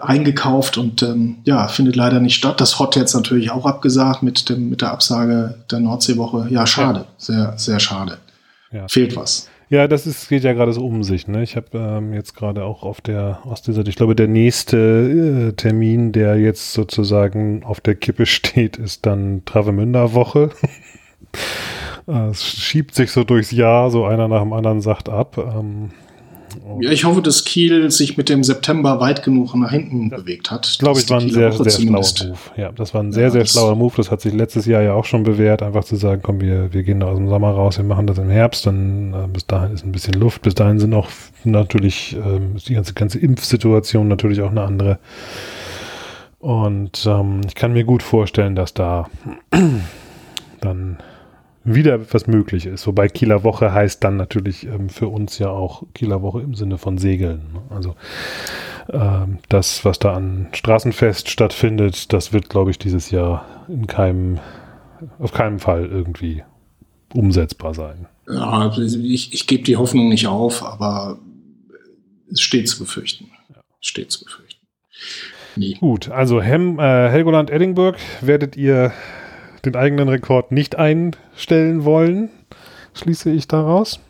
[0.00, 2.60] eingekauft und ähm, ja, findet leider nicht statt.
[2.60, 6.48] Das Hot jetzt natürlich auch abgesagt mit, dem, mit der Absage der Nordseewoche.
[6.50, 7.00] Ja, schade.
[7.00, 7.06] Ja.
[7.16, 8.18] Sehr, sehr schade.
[8.70, 8.86] Ja.
[8.88, 9.48] Fehlt was.
[9.70, 11.26] Ja, das ist, geht ja gerade so um sich.
[11.26, 11.42] Ne?
[11.42, 16.12] Ich habe ähm, jetzt gerade auch auf der Ostseeseite, ich glaube, der nächste äh, Termin,
[16.12, 20.50] der jetzt sozusagen auf der Kippe steht, ist dann Travemünder-Woche.
[22.06, 25.38] es schiebt sich so durchs Jahr, so einer nach dem anderen sagt ab.
[25.38, 25.90] Ähm,
[26.80, 30.76] ja, ich hoffe, dass Kiel sich mit dem September weit genug nach hinten bewegt hat.
[30.78, 32.34] Glaube ich, war ein sehr, sehr schlauer Move.
[32.56, 33.94] Ja, das war ein sehr, ja, sehr schlauer Move.
[33.96, 36.82] Das hat sich letztes Jahr ja auch schon bewährt, einfach zu sagen, komm, wir, wir
[36.82, 39.72] gehen da aus dem Sommer raus, wir machen das im Herbst, dann äh, bis dahin
[39.72, 40.42] ist ein bisschen Luft.
[40.42, 41.08] Bis dahin sind auch
[41.44, 44.98] natürlich ähm, die ganze, ganze Impfsituation natürlich auch eine andere.
[46.38, 49.08] Und ähm, ich kann mir gut vorstellen, dass da
[50.60, 50.98] dann
[51.64, 52.86] wieder was möglich ist.
[52.86, 56.78] Wobei Kieler Woche heißt dann natürlich ähm, für uns ja auch Kieler Woche im Sinne
[56.78, 57.52] von Segeln.
[57.52, 57.62] Ne?
[57.70, 57.96] Also
[58.92, 64.38] ähm, das, was da an Straßenfest stattfindet, das wird, glaube ich, dieses Jahr in keinem,
[65.18, 66.42] auf keinen Fall irgendwie
[67.14, 68.06] umsetzbar sein.
[68.28, 71.18] Ja, also ich, ich gebe die Hoffnung nicht auf, aber
[72.30, 73.30] es steht zu befürchten.
[73.54, 73.62] Ja.
[73.80, 74.66] Steht zu befürchten.
[75.56, 75.76] Nee.
[75.78, 78.92] Gut, also Hem, äh, Helgoland Edinburgh werdet ihr
[79.66, 82.30] den eigenen Rekord nicht einstellen wollen,
[82.94, 84.00] schließe ich daraus.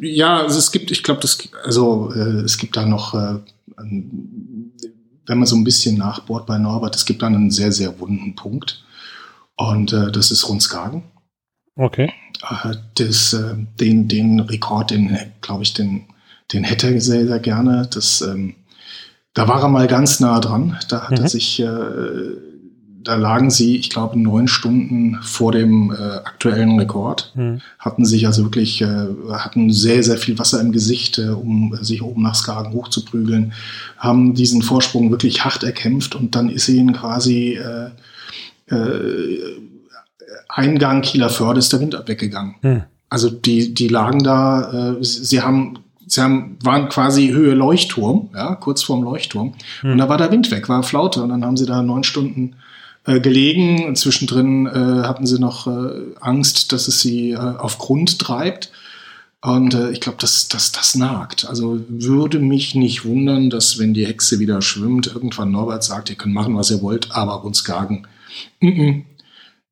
[0.00, 3.40] Ja, also es gibt, ich glaube, das, also äh, es gibt da noch, äh,
[3.76, 8.34] wenn man so ein bisschen nachbohrt bei Norbert, es gibt da einen sehr, sehr wunden
[8.34, 8.84] Punkt.
[9.56, 11.02] Und äh, das ist Rundskagen.
[11.76, 12.12] Okay.
[12.48, 16.06] Äh, das, äh, den, den Rekord, den, glaube ich, den,
[16.52, 17.88] den hätte er sehr, sehr gerne.
[17.92, 18.54] Das, ähm,
[19.34, 20.78] da war er mal ganz nah dran.
[20.88, 21.24] Da hat mhm.
[21.24, 21.66] er sich äh,
[23.02, 27.32] da lagen sie, ich glaube, neun Stunden vor dem äh, aktuellen Rekord.
[27.34, 27.60] Mhm.
[27.78, 32.02] Hatten sich also wirklich, äh, hatten sehr, sehr viel Wasser im Gesicht, äh, um sich
[32.02, 33.52] oben nach Skagen hochzuprügeln,
[33.96, 37.90] haben diesen Vorsprung wirklich hart erkämpft und dann ist ihnen quasi äh,
[38.74, 39.38] äh,
[40.48, 42.56] Eingang Kieler Förde ist der Wind weggegangen.
[42.62, 42.82] Mhm.
[43.08, 48.56] Also die, die lagen da, äh, sie haben sie haben, waren quasi Höhe Leuchtturm, ja,
[48.56, 49.54] kurz vorm Leuchtturm.
[49.82, 49.92] Mhm.
[49.92, 51.22] Und da war der Wind weg, war Flaute.
[51.22, 52.56] Und dann haben sie da neun Stunden
[53.04, 53.94] äh, gelegen.
[53.96, 58.70] Zwischendrin äh, hatten sie noch äh, Angst, dass es sie äh, auf Grund treibt.
[59.42, 61.46] Und äh, ich glaube, das, das, das nagt.
[61.48, 66.16] Also würde mich nicht wundern, dass wenn die Hexe wieder schwimmt, irgendwann Norbert sagt, ihr
[66.16, 68.06] könnt machen, was ihr wollt, aber uns gagen.
[68.60, 69.04] Mm -mm.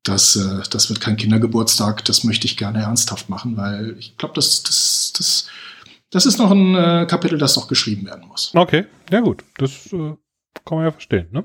[0.03, 4.33] Das, äh, das wird kein Kindergeburtstag, das möchte ich gerne ernsthaft machen, weil ich glaube,
[4.33, 5.47] das, das, das,
[6.09, 8.51] das ist noch ein äh, Kapitel, das noch geschrieben werden muss.
[8.55, 10.15] Okay, ja gut, das äh,
[10.65, 11.43] kann man ja verstehen, ne?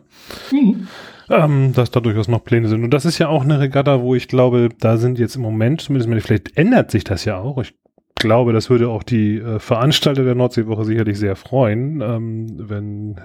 [0.51, 0.89] Mhm
[1.29, 2.85] ähm, dass da durchaus noch Pläne sind.
[2.85, 5.81] Und das ist ja auch eine Regatta, wo ich glaube, da sind jetzt im Moment,
[5.81, 7.59] zumindest vielleicht ändert sich das ja auch.
[7.59, 7.75] Ich
[8.14, 13.20] glaube, das würde auch die äh, Veranstalter der Nordseewoche sicherlich sehr freuen, ähm, wenn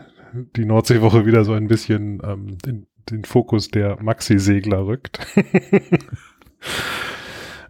[0.55, 5.19] die Nordseewoche wieder so ein bisschen ähm, den, den Fokus der Maxi-Segler rückt.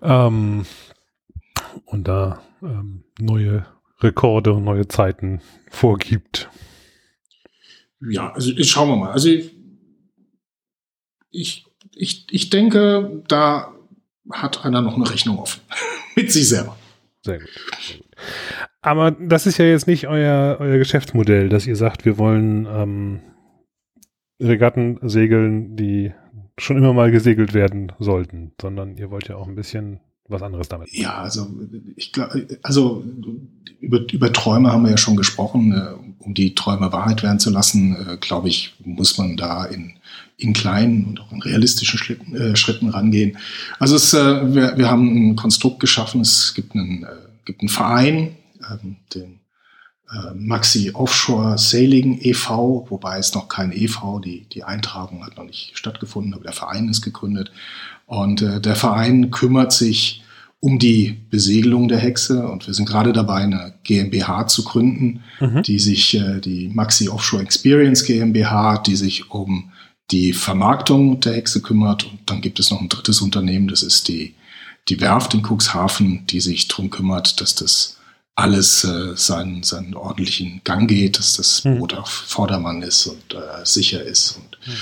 [0.01, 0.65] ähm,
[1.85, 3.65] und da ähm, neue
[4.01, 6.49] Rekorde und neue Zeiten vorgibt.
[8.01, 9.11] Ja, also schauen wir mal.
[9.11, 9.58] Also ich,
[11.31, 11.65] ich,
[12.31, 13.73] ich denke, da
[14.31, 15.61] hat einer noch eine Rechnung offen.
[16.15, 16.77] Mit sich selber.
[17.23, 17.49] Sehr gut.
[17.81, 18.07] Sehr gut.
[18.81, 23.19] Aber das ist ja jetzt nicht euer, euer Geschäftsmodell, dass ihr sagt, wir wollen ähm,
[24.41, 26.13] Regatten segeln, die
[26.57, 30.69] schon immer mal gesegelt werden sollten, sondern ihr wollt ja auch ein bisschen was anderes
[30.69, 30.93] damit.
[30.93, 31.47] Ja, also
[31.95, 33.03] ich glaube, also
[33.79, 35.73] über, über Träume haben wir ja schon gesprochen.
[35.73, 39.93] Äh, um die Träume Wahrheit werden zu lassen, äh, glaube ich, muss man da in,
[40.39, 43.37] in kleinen und auch in realistischen Schritten, äh, Schritten rangehen.
[43.77, 46.21] Also es, äh, wir, wir haben ein Konstrukt geschaffen.
[46.21, 47.07] Es gibt einen, äh,
[47.45, 48.35] gibt einen Verein,
[48.71, 49.39] ähm, den
[50.11, 55.43] äh, Maxi Offshore Sailing e.V., wobei es noch kein e.V., die, die Eintragung hat noch
[55.43, 57.51] nicht stattgefunden, aber der Verein ist gegründet.
[58.05, 60.23] Und äh, der Verein kümmert sich
[60.61, 65.63] um die Besegelung der Hexe und wir sind gerade dabei, eine GmbH zu gründen, mhm.
[65.63, 69.71] die sich, äh, die Maxi Offshore Experience GmbH, die sich um
[70.11, 72.05] die Vermarktung der Hexe kümmert.
[72.05, 74.35] Und dann gibt es noch ein drittes Unternehmen, das ist die,
[74.87, 77.97] die Werft in Cuxhaven, die sich darum kümmert, dass das
[78.39, 81.77] alles äh, seinen, seinen ordentlichen Gang geht, dass das hm.
[81.77, 84.73] Boot auf Vordermann ist und äh, sicher ist und hm.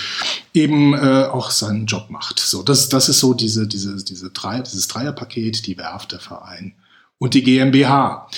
[0.53, 2.39] eben äh, auch seinen Job macht.
[2.39, 6.75] So, das, das ist so diese, diese, diese drei, dieses Dreierpaket, die Werft, der Verein
[7.17, 8.29] und die GmbH.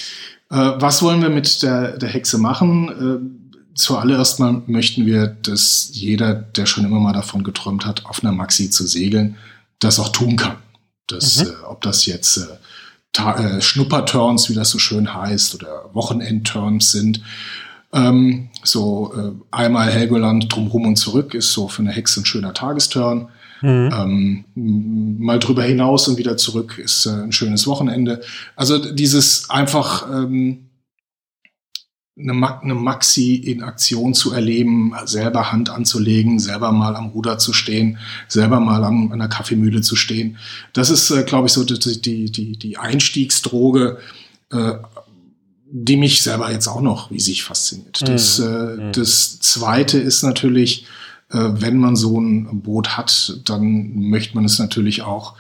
[0.50, 3.49] Äh, was wollen wir mit der, der Hexe machen?
[3.76, 8.34] Zuallererst mal möchten wir, dass jeder, der schon immer mal davon geträumt hat, auf einer
[8.34, 9.38] Maxi zu segeln,
[9.80, 10.58] das auch tun kann.
[11.08, 11.52] Das, mhm.
[11.52, 12.48] äh, ob das jetzt äh,
[13.18, 17.22] äh, Schnupperturns, wie das so schön heißt, oder Wochenendturns sind.
[17.92, 22.54] Ähm, so äh, einmal Helgoland drumherum und zurück ist so für eine Hexe ein schöner
[22.54, 23.30] Tagesturn.
[23.62, 24.46] Mhm.
[24.56, 28.22] Ähm, mal drüber hinaus und wieder zurück ist äh, ein schönes Wochenende.
[28.56, 30.69] Also dieses einfach ähm,
[32.20, 37.54] eine, eine Maxi in Aktion zu erleben, selber Hand anzulegen, selber mal am Ruder zu
[37.54, 37.98] stehen,
[38.28, 40.38] selber mal am, an der Kaffeemühle zu stehen.
[40.74, 44.00] Das ist, äh, glaube ich, so die, die, die, die Einstiegsdroge,
[44.52, 44.74] äh,
[45.72, 48.08] die mich selber jetzt auch noch riesig fasziniert.
[48.08, 48.46] Das, mhm.
[48.46, 48.92] äh, mhm.
[48.94, 50.86] das Zweite ist natürlich,
[51.30, 55.36] äh, wenn man so ein Boot hat, dann möchte man es natürlich auch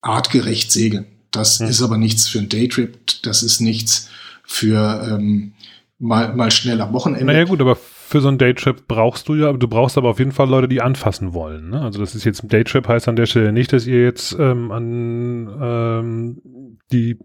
[0.00, 1.06] artgerecht segeln.
[1.30, 1.68] Das mhm.
[1.68, 4.08] ist aber nichts für ein Daytrip, das ist nichts
[4.42, 5.52] für ähm,
[6.00, 7.26] mal, mal schnell am Wochenende.
[7.26, 10.32] Naja gut, aber für so einen Daytrip brauchst du ja, du brauchst aber auf jeden
[10.32, 11.70] Fall Leute, die anfassen wollen.
[11.70, 11.80] Ne?
[11.80, 14.72] Also das ist jetzt ein Daytrip, heißt an der Stelle nicht, dass ihr jetzt ähm,
[14.72, 16.42] an ähm,
[16.90, 17.18] die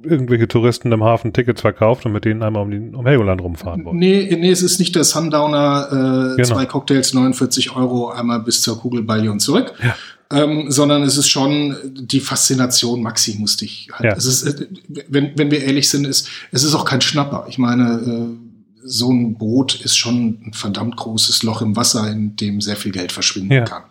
[0.00, 3.84] irgendwelche Touristen im Hafen Tickets verkauft und mit denen einmal um, die, um Helgoland rumfahren
[3.84, 3.96] wollt.
[3.96, 6.48] Nee, nee, es ist nicht der Sundowner, äh, genau.
[6.48, 9.74] zwei Cocktails, 49 Euro, einmal bis zur Kugelbalje und zurück.
[9.82, 9.96] Ja.
[10.30, 14.04] Ähm, sondern es ist schon die Faszination Maxi musste ich halt.
[14.04, 14.14] Ja.
[14.14, 14.66] Es ist, äh,
[15.08, 17.46] wenn, wenn wir ehrlich sind, ist, es ist auch kein Schnapper.
[17.48, 18.48] Ich meine, äh,
[18.84, 22.92] so ein Boot ist schon ein verdammt großes Loch im Wasser, in dem sehr viel
[22.92, 23.64] Geld verschwinden ja.
[23.64, 23.84] kann.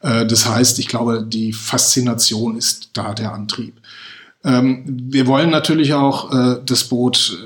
[0.00, 3.80] Äh, das heißt, ich glaube, die Faszination ist da der Antrieb.
[4.44, 7.36] Ähm, wir wollen natürlich auch äh, das Boot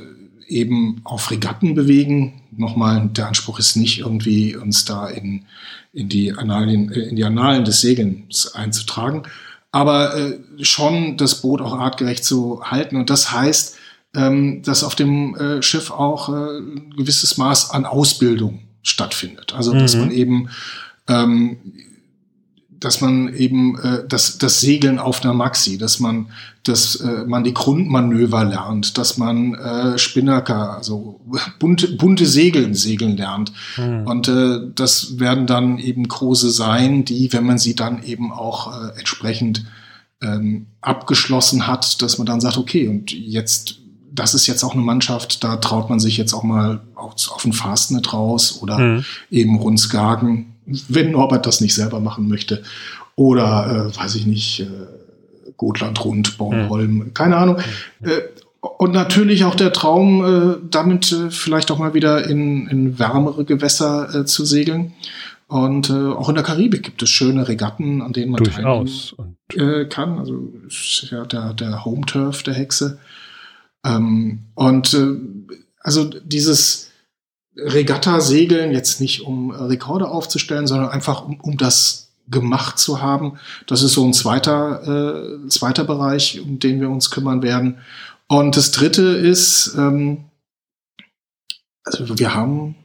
[0.52, 2.42] eben auf Regatten bewegen.
[2.56, 5.44] Nochmal, der Anspruch ist nicht irgendwie uns da in,
[5.92, 9.22] in, die, Annalen, in die Annalen des Segelns einzutragen,
[9.70, 12.96] aber äh, schon das Boot auch artgerecht zu halten.
[12.96, 13.76] Und das heißt,
[14.14, 19.54] ähm, dass auf dem äh, Schiff auch äh, ein gewisses Maß an Ausbildung stattfindet.
[19.54, 20.00] Also dass mhm.
[20.00, 20.48] man eben
[21.08, 21.56] ähm,
[22.82, 26.26] dass man eben äh, das, das Segeln auf einer Maxi, dass man,
[26.64, 31.20] dass äh, man die Grundmanöver lernt, dass man äh, Spinnaker, also
[31.60, 33.52] bunte, bunte Segeln segeln lernt.
[33.76, 34.06] Mhm.
[34.06, 38.72] Und äh, das werden dann eben große sein, die, wenn man sie dann eben auch
[38.72, 39.64] äh, entsprechend
[40.20, 43.78] ähm, abgeschlossen hat, dass man dann sagt, okay, und jetzt
[44.14, 47.46] das ist jetzt auch eine Mannschaft, da traut man sich jetzt auch mal auf, auf
[47.46, 49.04] ein Fastnet raus oder mhm.
[49.30, 52.62] eben Rundsgagen wenn Norbert das nicht selber machen möchte.
[53.16, 57.14] Oder, äh, weiß ich nicht, äh, Gotland rund, Bornholm, mhm.
[57.14, 57.58] keine Ahnung.
[58.00, 58.08] Mhm.
[58.08, 58.20] Äh,
[58.60, 63.44] und natürlich auch der Traum, äh, damit äh, vielleicht auch mal wieder in, in wärmere
[63.44, 64.92] Gewässer äh, zu segeln.
[65.48, 69.14] Und äh, auch in der Karibik gibt es schöne Regatten, an denen man Durchaus.
[69.16, 70.18] teilnehmen äh, kann.
[70.18, 72.98] Also ist ja der, der Home Turf der Hexe.
[73.84, 76.91] Ähm, und äh, also dieses
[77.56, 83.38] Regatta-Segeln, jetzt nicht um Rekorde aufzustellen, sondern einfach um, um das gemacht zu haben.
[83.66, 87.78] Das ist so ein zweiter, äh, zweiter Bereich, um den wir uns kümmern werden.
[88.28, 90.24] Und das dritte ist, ähm,
[91.84, 92.76] also wir haben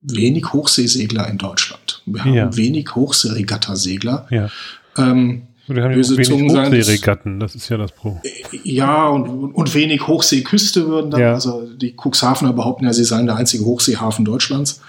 [0.00, 2.02] wenig Hochseesegler in Deutschland.
[2.06, 2.56] Wir haben ja.
[2.56, 4.26] wenig Hochseeregatta-Segler.
[4.30, 4.50] Ja.
[4.96, 8.20] Ähm, wir haben böse wenig Hochseeregatten, das ist ja das Pro.
[8.64, 11.34] Ja, und, und wenig Hochseeküste würden dann, ja.
[11.34, 14.80] also die Cuxhavener behaupten ja, sie seien der einzige Hochseehafen Deutschlands.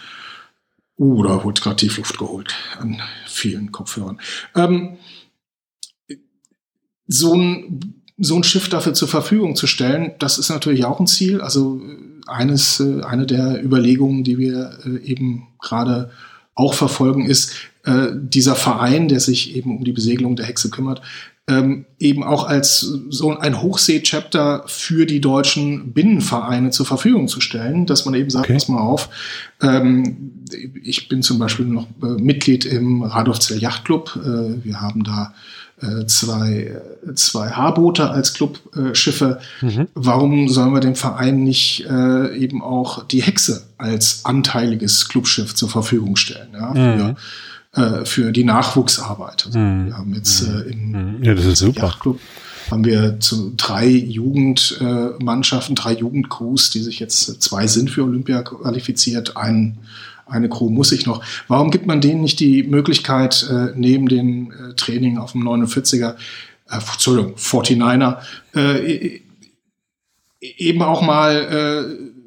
[0.97, 4.19] Uh, da wurde gerade tief Luft geholt an vielen Kopfhörern.
[4.55, 4.97] Ähm,
[7.07, 11.07] so ein, so ein Schiff dafür zur Verfügung zu stellen, das ist natürlich auch ein
[11.07, 11.41] Ziel.
[11.41, 11.81] Also
[12.27, 16.11] eines, äh, eine der Überlegungen, die wir äh, eben gerade
[16.55, 17.53] auch verfolgen, ist,
[17.83, 21.01] äh, dieser Verein, der sich eben um die Besegelung der Hexe kümmert,
[21.47, 22.79] ähm, eben auch als
[23.09, 28.45] so ein Hochsee-Chapter für die deutschen Binnenvereine zur Verfügung zu stellen, dass man eben sagt,
[28.45, 28.53] okay.
[28.53, 29.09] pass mal auf,
[29.61, 30.43] ähm,
[30.83, 35.33] ich bin zum Beispiel noch äh, Mitglied im Radolfzell Yachtclub, äh, wir haben da
[35.81, 36.79] äh, zwei,
[37.15, 39.39] zwei Haarboote als Clubschiffe.
[39.61, 39.87] Mhm.
[39.95, 45.69] Warum sollen wir dem Verein nicht äh, eben auch die Hexe als anteiliges Clubschiff zur
[45.69, 46.49] Verfügung stellen?
[46.53, 47.15] Ja, für, mhm
[47.73, 49.45] äh, für die Nachwuchsarbeit.
[49.45, 49.85] Also mhm.
[49.87, 51.23] Wir haben jetzt äh, im mhm.
[51.23, 51.83] ja, das ist super.
[51.83, 52.19] Yachtclub
[52.69, 59.35] haben wir zu drei Jugendmannschaften, drei Jugendcrews, die sich jetzt zwei sind für Olympia qualifiziert,
[59.35, 59.79] ein,
[60.25, 61.23] eine Crew muss ich noch.
[61.47, 66.15] Warum gibt man denen nicht die Möglichkeit, äh, neben dem äh, Training auf dem 49er,
[66.69, 68.17] äh, Entschuldigung, 49er,
[68.55, 69.21] äh, e,
[70.39, 72.20] e, eben auch mal äh,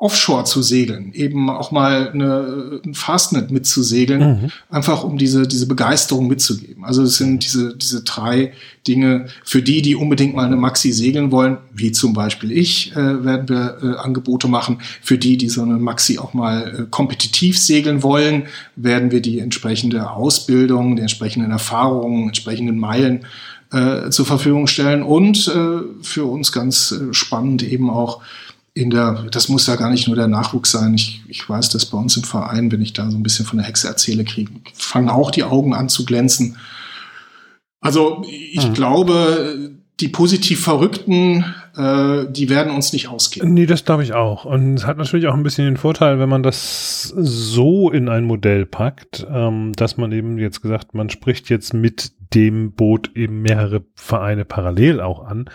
[0.00, 4.50] offshore zu segeln, eben auch mal eine, ein Fastnet mitzusegeln, mhm.
[4.70, 6.84] einfach um diese, diese Begeisterung mitzugeben.
[6.84, 8.52] Also es sind diese, diese drei
[8.86, 13.24] Dinge, für die, die unbedingt mal eine Maxi segeln wollen, wie zum Beispiel ich, äh,
[13.24, 14.78] werden wir äh, Angebote machen.
[15.02, 18.44] Für die, die so eine Maxi auch mal äh, kompetitiv segeln wollen,
[18.76, 23.26] werden wir die entsprechende Ausbildung, die entsprechenden Erfahrungen, entsprechenden Meilen
[23.72, 28.22] äh, zur Verfügung stellen und äh, für uns ganz äh, spannend eben auch
[28.78, 30.94] in der, das muss ja gar nicht nur der Nachwuchs sein.
[30.94, 33.58] Ich, ich weiß, dass bei uns im Verein, wenn ich da so ein bisschen von
[33.58, 36.56] der Hexe erzähle, kriegen, fangen auch die Augen an zu glänzen.
[37.80, 38.74] Also ich mhm.
[38.74, 41.44] glaube, die positiv Verrückten,
[41.78, 43.54] die werden uns nicht ausgehen.
[43.54, 44.44] Nee, das glaube ich auch.
[44.44, 48.24] Und es hat natürlich auch ein bisschen den Vorteil, wenn man das so in ein
[48.24, 53.42] Modell packt, ähm, dass man eben jetzt gesagt, man spricht jetzt mit dem Boot eben
[53.42, 55.48] mehrere Vereine parallel auch an,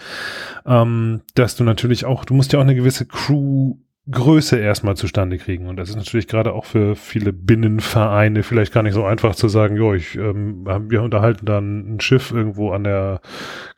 [0.65, 3.76] ähm, dass du natürlich auch, du musst ja auch eine gewisse Crew
[4.11, 5.67] Größe erstmal zustande kriegen.
[5.67, 9.47] Und das ist natürlich gerade auch für viele Binnenvereine vielleicht gar nicht so einfach zu
[9.47, 13.21] sagen, jo, ich, ähm, wir unterhalten dann ein Schiff irgendwo an der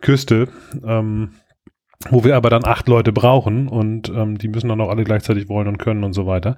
[0.02, 0.48] Küste,
[0.84, 1.30] ähm,
[2.10, 5.50] wo wir aber dann acht Leute brauchen und ähm, die müssen dann auch alle gleichzeitig
[5.50, 6.58] wollen und können und so weiter.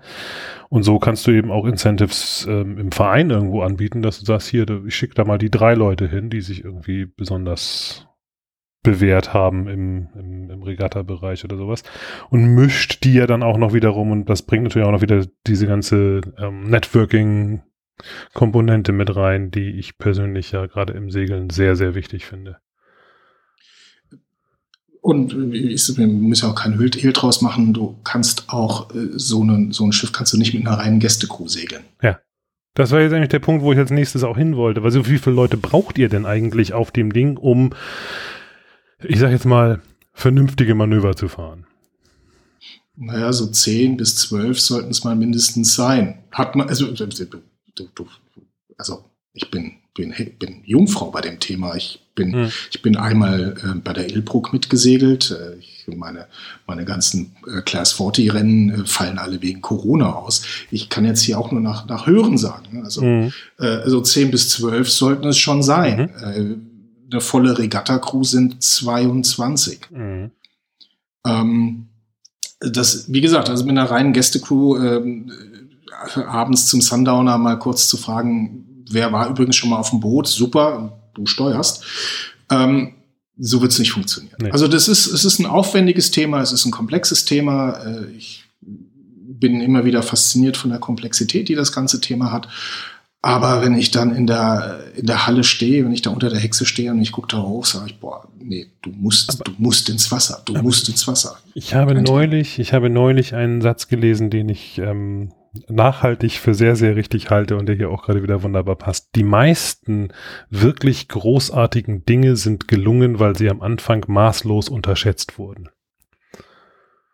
[0.70, 4.50] Und so kannst du eben auch Incentives ähm, im Verein irgendwo anbieten, dass du sagst,
[4.50, 8.08] hier, ich schicke da mal die drei Leute hin, die sich irgendwie besonders
[8.84, 11.84] bewährt haben im, im, im Regatta-Bereich oder sowas
[12.30, 15.26] und mischt die ja dann auch noch wiederum und das bringt natürlich auch noch wieder
[15.46, 21.96] diese ganze ähm, Networking-Komponente mit rein, die ich persönlich ja gerade im Segeln sehr, sehr
[21.96, 22.60] wichtig finde.
[25.02, 27.74] Und ich, wir müssen ja auch kein Hehl draus machen.
[27.74, 31.00] Du kannst auch äh, so, einen, so ein Schiff kannst du nicht mit einer reinen
[31.00, 31.84] Gästecrew segeln.
[32.02, 32.20] Ja.
[32.74, 34.84] Das war jetzt eigentlich der Punkt, wo ich als nächstes auch hin wollte.
[34.84, 37.72] Weil so wie viele Leute braucht ihr denn eigentlich auf dem Ding, um
[39.04, 39.82] ich sag jetzt mal,
[40.14, 41.66] vernünftige Manöver zu fahren?
[42.96, 46.24] Naja, so zehn bis zwölf sollten es mal mindestens sein.
[46.32, 46.88] Hat man, also,
[48.78, 51.76] also ich bin, bin, bin Jungfrau bei dem Thema.
[51.76, 52.52] Ich bin, hm.
[52.72, 55.32] ich bin einmal äh, bei der Ilbruck mitgesegelt.
[55.32, 56.28] Äh, ich, meine,
[56.66, 60.42] meine ganzen äh, Class 40 Rennen äh, fallen alle wegen Corona aus.
[60.70, 62.80] Ich kann jetzt hier auch nur nach, nach Hören sagen.
[62.80, 62.84] Ne?
[62.84, 63.32] Also, hm.
[63.60, 66.12] äh, also 10 bis zwölf sollten es schon sein.
[66.24, 66.68] Mhm
[67.12, 69.92] eine volle Regatta-Crew sind 22.
[69.92, 70.32] Mhm.
[71.26, 71.88] Ähm,
[72.60, 75.32] das, wie gesagt, also mit einer reinen Gästecrew ähm,
[76.16, 80.28] abends zum Sundowner mal kurz zu fragen, wer war übrigens schon mal auf dem Boot,
[80.28, 81.84] super, du steuerst.
[82.50, 82.94] Ähm,
[83.38, 84.38] so wird es nicht funktionieren.
[84.42, 84.52] Nee.
[84.52, 87.74] Also das ist, es ist ein aufwendiges Thema, es ist ein komplexes Thema.
[87.86, 92.48] Äh, ich bin immer wieder fasziniert von der Komplexität, die das ganze Thema hat.
[93.22, 96.40] Aber wenn ich dann in der, in der Halle stehe, wenn ich da unter der
[96.40, 99.52] Hexe stehe und ich gucke da hoch, sage ich, boah, nee, du musst, aber, du
[99.58, 101.38] musst ins Wasser, du musst ins Wasser.
[101.54, 105.32] Ich habe neulich, ich habe neulich einen Satz gelesen, den ich ähm,
[105.68, 109.10] nachhaltig für sehr, sehr richtig halte und der hier auch gerade wieder wunderbar passt.
[109.16, 110.10] Die meisten
[110.50, 115.70] wirklich großartigen Dinge sind gelungen, weil sie am Anfang maßlos unterschätzt wurden.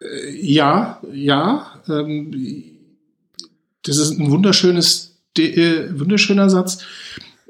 [0.01, 1.81] Äh, ja, ja.
[1.87, 2.31] Ähm,
[3.83, 6.85] das ist ein wunderschönes de, äh, wunderschöner Satz.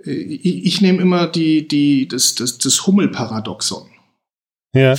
[0.06, 3.90] Äh, ich, ich nehme immer die, die, das, das, das Hummel-Paradoxon.
[4.74, 4.96] Ja.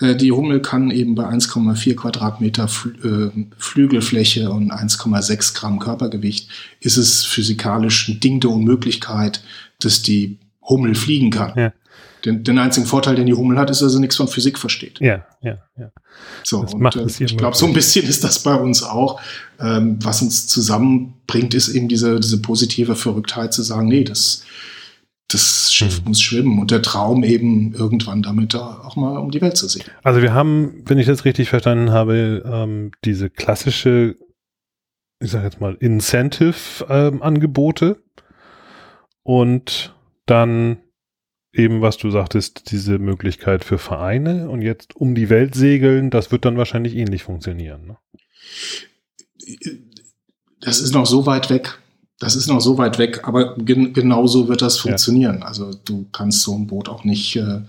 [0.00, 6.48] Äh, die Hummel kann eben bei 1,4 Quadratmeter Fl äh, Flügelfläche und 1,6 Gramm Körpergewicht
[6.80, 9.42] ist es physikalisch ein Ding der Unmöglichkeit,
[9.80, 11.52] dass die Hummel fliegen kann.
[11.56, 11.72] Ja.
[12.24, 15.00] Den, den einzigen Vorteil, den die Hummel hat, ist, dass er nichts von Physik versteht.
[15.00, 15.90] Ja, ja, ja.
[16.44, 19.20] So, das und äh, ich glaube, so ein bisschen ist das bei uns auch.
[19.58, 24.42] Ähm, was uns zusammenbringt, ist eben diese, diese positive Verrücktheit zu sagen, nee, das,
[25.32, 26.08] das Schiff mhm.
[26.08, 29.84] muss schwimmen und der Traum eben irgendwann damit auch mal um die Welt zu sehen.
[30.02, 34.16] Also wir haben, wenn ich das richtig verstanden habe, ähm, diese klassische,
[35.20, 37.96] ich sage jetzt mal, Incentive-Angebote ähm,
[39.22, 39.94] und
[40.26, 40.78] dann
[41.52, 46.32] eben, was du sagtest, diese Möglichkeit für Vereine und jetzt um die Welt segeln, das
[46.32, 47.86] wird dann wahrscheinlich ähnlich funktionieren.
[47.86, 47.96] Ne?
[50.60, 51.79] Das ist noch so weit weg.
[52.20, 55.38] Das ist noch so weit weg, aber gen genauso wird das funktionieren.
[55.40, 55.46] Ja.
[55.46, 57.60] Also du kannst so ein Boot auch nicht äh,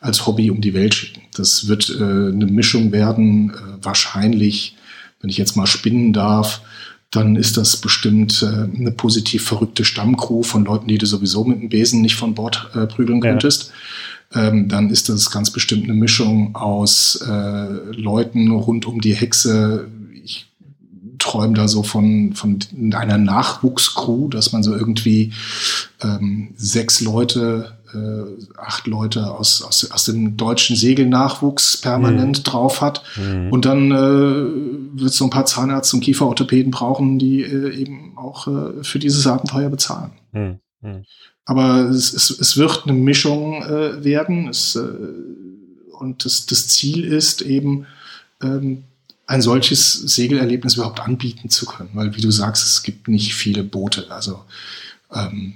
[0.00, 1.20] als Hobby um die Welt schicken.
[1.34, 4.76] Das wird äh, eine Mischung werden, äh, wahrscheinlich,
[5.20, 6.62] wenn ich jetzt mal spinnen darf,
[7.10, 11.60] dann ist das bestimmt äh, eine positiv verrückte Stammcrew von Leuten, die du sowieso mit
[11.60, 13.72] dem Besen nicht von Bord äh, prügeln könntest.
[14.34, 14.48] Ja.
[14.48, 19.88] Ähm, dann ist das ganz bestimmt eine Mischung aus äh, Leuten rund um die Hexe,
[21.28, 22.58] träume da so von, von
[22.94, 25.32] einer Nachwuchscrew, dass man so irgendwie
[26.02, 32.42] ähm, sechs Leute, äh, acht Leute aus, aus, aus dem deutschen Segelnachwuchs permanent mhm.
[32.44, 33.02] drauf hat.
[33.16, 33.52] Mhm.
[33.52, 38.48] Und dann äh, wird so ein paar Zahnärzte und Kieferorthopäden brauchen, die äh, eben auch
[38.48, 40.12] äh, für dieses Abenteuer bezahlen.
[40.32, 40.58] Mhm.
[40.80, 41.04] mhm.
[41.44, 44.48] Aber es, es, es wird eine Mischung äh, werden.
[44.48, 44.82] Es, äh,
[45.98, 47.86] und das, das Ziel ist eben,
[48.42, 48.84] ähm,
[49.28, 51.90] ein solches Segelerlebnis überhaupt anbieten zu können.
[51.92, 54.10] Weil, wie du sagst, es gibt nicht viele Boote.
[54.10, 54.42] Also
[55.14, 55.54] ähm,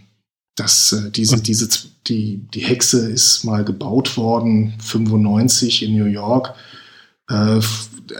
[0.57, 1.69] das, äh, diese, diese,
[2.07, 6.55] die, die Hexe ist mal gebaut worden, 95 in New York.
[7.31, 7.61] Äh,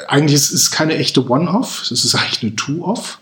[0.09, 3.21] eigentlich ist es keine echte One-Off, es ist eigentlich eine Two-Off.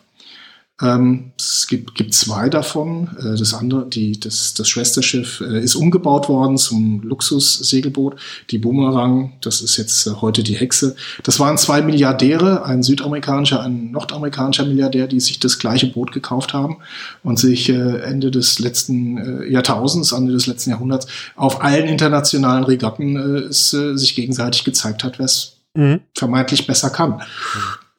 [0.83, 3.11] Ähm, es gibt, gibt zwei davon.
[3.19, 8.17] Äh, das andere, die, das, das Schwesterschiff äh, ist umgebaut worden zum Luxussegelboot.
[8.51, 10.97] Die Boomerang, das ist jetzt äh, heute die Hexe.
[11.23, 16.55] Das waren zwei Milliardäre, ein südamerikanischer, ein nordamerikanischer Milliardär, die sich das gleiche Boot gekauft
[16.55, 16.79] haben
[17.23, 21.07] und sich äh, Ende des letzten äh, Jahrtausends, Ende des letzten Jahrhunderts
[21.37, 26.01] auf allen internationalen Regatten äh, es, sich gegenseitig gezeigt hat, wer es mhm.
[26.15, 27.11] vermeintlich besser kann.
[27.11, 27.21] Mhm.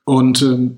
[0.03, 0.77] Und ähm,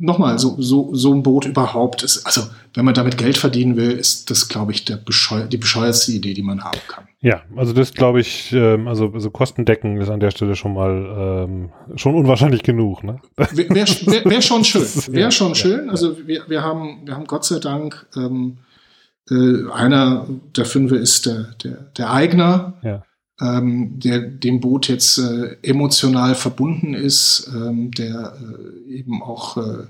[0.00, 2.42] nochmal, so, so, so ein Boot überhaupt ist, also
[2.74, 6.34] wenn man damit Geld verdienen will, ist das, glaube ich, der bescheu die bescheuerste Idee,
[6.34, 7.04] die man haben kann.
[7.20, 11.44] Ja, also das glaube ich, ähm, also, also Kostendecken ist an der Stelle schon mal
[11.48, 13.04] ähm, schon unwahrscheinlich genug.
[13.04, 13.20] Ne?
[13.36, 14.86] Wäre wär, wär schon schön.
[15.08, 15.90] Wäre schon schön.
[15.90, 18.58] Also wir, wir, haben, wir haben Gott sei Dank, ähm,
[19.30, 20.26] äh, einer
[20.56, 22.74] der fünf ist der, der, der Eigner.
[22.82, 23.02] Ja
[23.40, 29.86] ähm, der dem Boot jetzt äh, emotional verbunden ist, ähm, der äh, eben auch äh,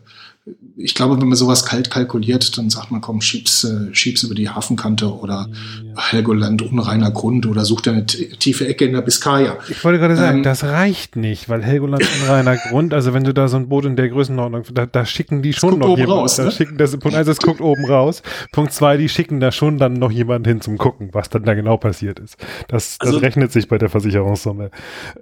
[0.77, 4.35] ich glaube, wenn man sowas kalt kalkuliert, dann sagt man, komm, schieb's, äh, schieb's über
[4.35, 5.49] die Hafenkante oder
[5.85, 6.11] ja.
[6.11, 9.59] Helgoland, unreiner Grund oder sucht eine tiefe Ecke in der Biskaya.
[9.69, 13.35] Ich wollte gerade sagen, ähm, das reicht nicht, weil Helgoland, unreiner Grund, also wenn du
[13.35, 16.13] da so ein Boot in der Größenordnung, da, da schicken die schon noch jemanden.
[16.13, 16.51] Raus, ne?
[16.51, 18.23] schicken das, Punkt eins, es guckt oben raus.
[18.53, 21.55] Punkt zwei, die schicken da schon dann noch jemanden hin zum Gucken, was dann da
[21.55, 22.37] genau passiert ist.
[22.69, 24.71] Das, das also, rechnet sich bei der Versicherungssumme.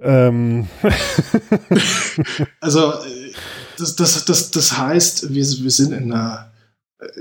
[0.01, 0.67] Ähm.
[2.61, 2.93] also,
[3.79, 6.51] das, das, das, das heißt, wir, wir sind in einer,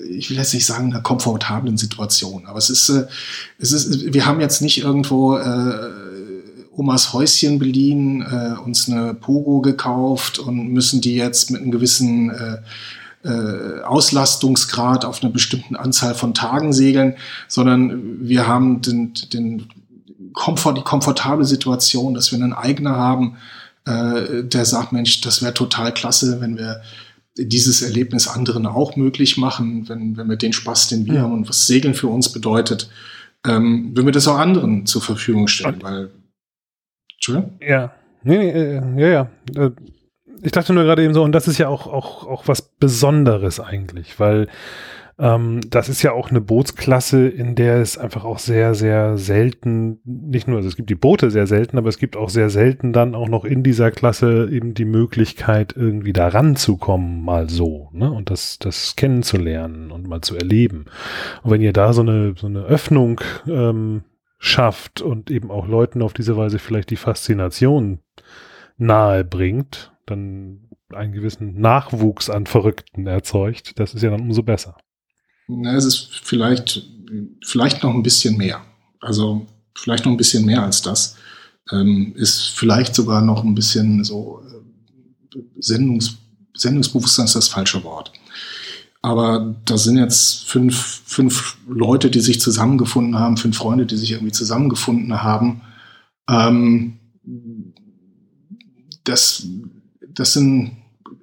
[0.09, 3.07] ich will jetzt nicht sagen, einer komfortablen Situation, aber es ist, äh,
[3.59, 5.91] es ist, wir haben jetzt nicht irgendwo äh,
[6.73, 12.31] Omas Häuschen beliehen, äh, uns eine Pogo gekauft und müssen die jetzt mit einem gewissen
[12.31, 12.59] äh,
[13.25, 17.17] äh, Auslastungsgrad auf einer bestimmten Anzahl von Tagen segeln,
[17.49, 19.67] sondern wir haben den, den
[20.33, 23.37] Komfort, die komfortable Situation, dass wir einen Eigner haben,
[23.87, 26.83] äh, der sagt, Mensch, das wäre total klasse, wenn wir
[27.37, 31.20] dieses Erlebnis anderen auch möglich machen, wenn, wenn wir den Spaß, den wir ja.
[31.22, 32.91] haben und was Segeln für uns bedeutet,
[33.47, 36.11] ähm, wenn wir das auch anderen zur Verfügung stellen, weil,
[37.14, 37.59] Entschuldigung?
[37.61, 37.93] Ja,
[38.24, 39.31] nee, nee, äh, ja, ja.
[39.57, 39.70] Äh,
[40.43, 43.61] ich dachte nur gerade eben so, und das ist ja auch, auch, auch was Besonderes
[43.61, 44.49] eigentlich, weil
[45.21, 49.99] ähm, das ist ja auch eine Bootsklasse, in der es einfach auch sehr, sehr selten,
[50.05, 52.93] nicht nur, also es gibt die Boote sehr selten, aber es gibt auch sehr selten
[52.93, 58.12] dann auch noch in dieser Klasse eben die Möglichkeit, irgendwie da ranzukommen, mal so, ne?
[58.12, 60.85] Und das, das kennenzulernen und mal zu erleben.
[61.43, 64.05] Und wenn ihr da so eine, so eine Öffnung ähm,
[64.39, 67.99] schafft und eben auch Leuten auf diese Weise vielleicht die Faszination
[68.77, 74.77] nahe bringt, dann einen gewissen Nachwuchs an Verrückten erzeugt, das ist ja dann umso besser.
[75.49, 76.86] Na, es ist vielleicht,
[77.44, 78.61] vielleicht noch ein bisschen mehr.
[79.01, 81.16] Also vielleicht noch ein bisschen mehr als das.
[81.72, 86.16] Ähm, ist vielleicht sogar noch ein bisschen so äh, Sendungs,
[86.55, 88.12] Sendungsbewusstsein ist das falsche Wort.
[89.01, 94.12] Aber da sind jetzt fünf, fünf Leute, die sich zusammengefunden haben, fünf Freunde, die sich
[94.12, 95.62] irgendwie zusammengefunden haben.
[96.28, 96.99] Ähm,
[99.05, 99.46] das,
[100.09, 100.78] das sind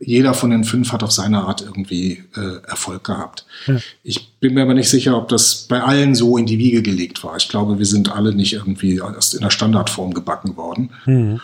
[0.06, 3.45] jeder von den fünf hat auf seine Art irgendwie äh, Erfolg gehabt.
[3.68, 3.80] Ja.
[4.03, 7.24] Ich bin mir aber nicht sicher, ob das bei allen so in die Wiege gelegt
[7.24, 7.36] war.
[7.38, 10.91] Ich glaube, wir sind alle nicht irgendwie erst in der Standardform gebacken worden.
[11.06, 11.41] Mhm.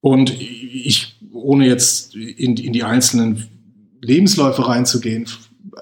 [0.00, 3.46] Und ich, ohne jetzt in, in die einzelnen
[4.00, 5.26] Lebensläufe reinzugehen,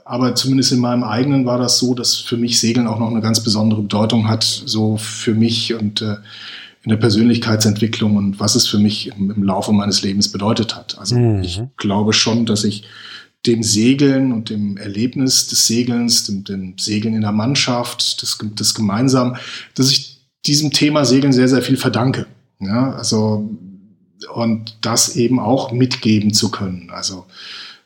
[0.05, 3.23] aber zumindest in meinem eigenen war das so, dass für mich Segeln auch noch eine
[3.23, 6.17] ganz besondere Bedeutung hat, so für mich und äh,
[6.83, 10.99] in der Persönlichkeitsentwicklung und was es für mich im, im Laufe meines Lebens bedeutet hat.
[10.99, 11.43] Also mhm.
[11.43, 12.85] ich glaube schon, dass ich
[13.47, 18.75] dem Segeln und dem Erlebnis des Segelns, dem, dem Segeln in der Mannschaft, das, das
[18.75, 19.37] gemeinsam,
[19.75, 22.27] dass ich diesem Thema Segeln sehr, sehr viel verdanke.
[22.61, 23.51] Ja, also
[24.35, 26.91] und das eben auch mitgeben zu können.
[26.91, 27.27] Also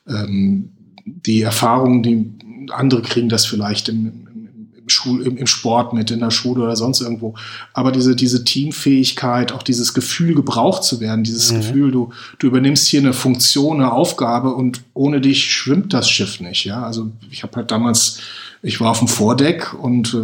[0.09, 0.71] ähm,
[1.05, 4.27] die Erfahrungen, die andere kriegen das vielleicht im,
[4.85, 7.35] im, Schul, im, im, Sport mit, in der Schule oder sonst irgendwo.
[7.73, 11.57] Aber diese, diese Teamfähigkeit, auch dieses Gefühl, gebraucht zu werden, dieses mhm.
[11.57, 16.41] Gefühl, du, du übernimmst hier eine Funktion, eine Aufgabe und ohne dich schwimmt das Schiff
[16.41, 16.65] nicht.
[16.65, 18.21] Ja, also ich habe halt damals,
[18.63, 20.19] ich war auf dem Vordeck und äh,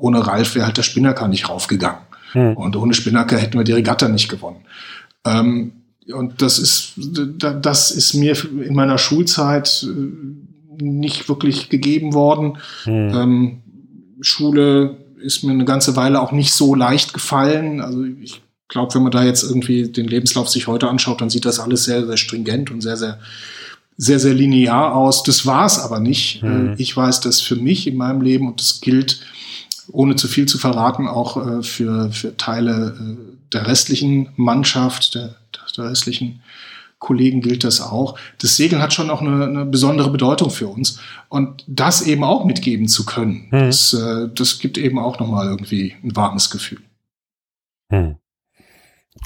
[0.00, 2.00] ohne Ralf wäre halt der Spinnaker nicht raufgegangen.
[2.34, 2.52] Mhm.
[2.54, 4.66] Und ohne Spinnaker hätten wir die Regatta nicht gewonnen.
[5.26, 5.72] Ähm,
[6.12, 12.58] und das ist, das ist mir in meiner Schulzeit äh, nicht wirklich gegeben worden.
[12.84, 13.14] Hm.
[13.14, 13.62] Ähm,
[14.24, 17.80] Schule ist mir eine ganze Weile auch nicht so leicht gefallen.
[17.80, 21.44] Also ich glaube, wenn man da jetzt irgendwie den Lebenslauf sich heute anschaut, dann sieht
[21.44, 23.18] das alles sehr, sehr stringent und sehr, sehr,
[23.96, 25.22] sehr, sehr linear aus.
[25.22, 26.42] Das war es aber nicht.
[26.42, 26.72] Hm.
[26.72, 29.20] Äh, ich weiß, dass für mich in meinem Leben, und das gilt,
[29.92, 35.36] ohne zu viel zu verraten, auch äh, für, für Teile äh, der restlichen Mannschaft, der,
[35.76, 36.40] der restlichen
[37.04, 38.18] Kollegen gilt das auch.
[38.40, 41.00] Das Segeln hat schon auch eine, eine besondere Bedeutung für uns.
[41.28, 43.66] Und das eben auch mitgeben zu können, hm.
[43.66, 46.80] das, äh, das gibt eben auch nochmal irgendwie ein warmes Gefühl.
[47.90, 48.16] Hm.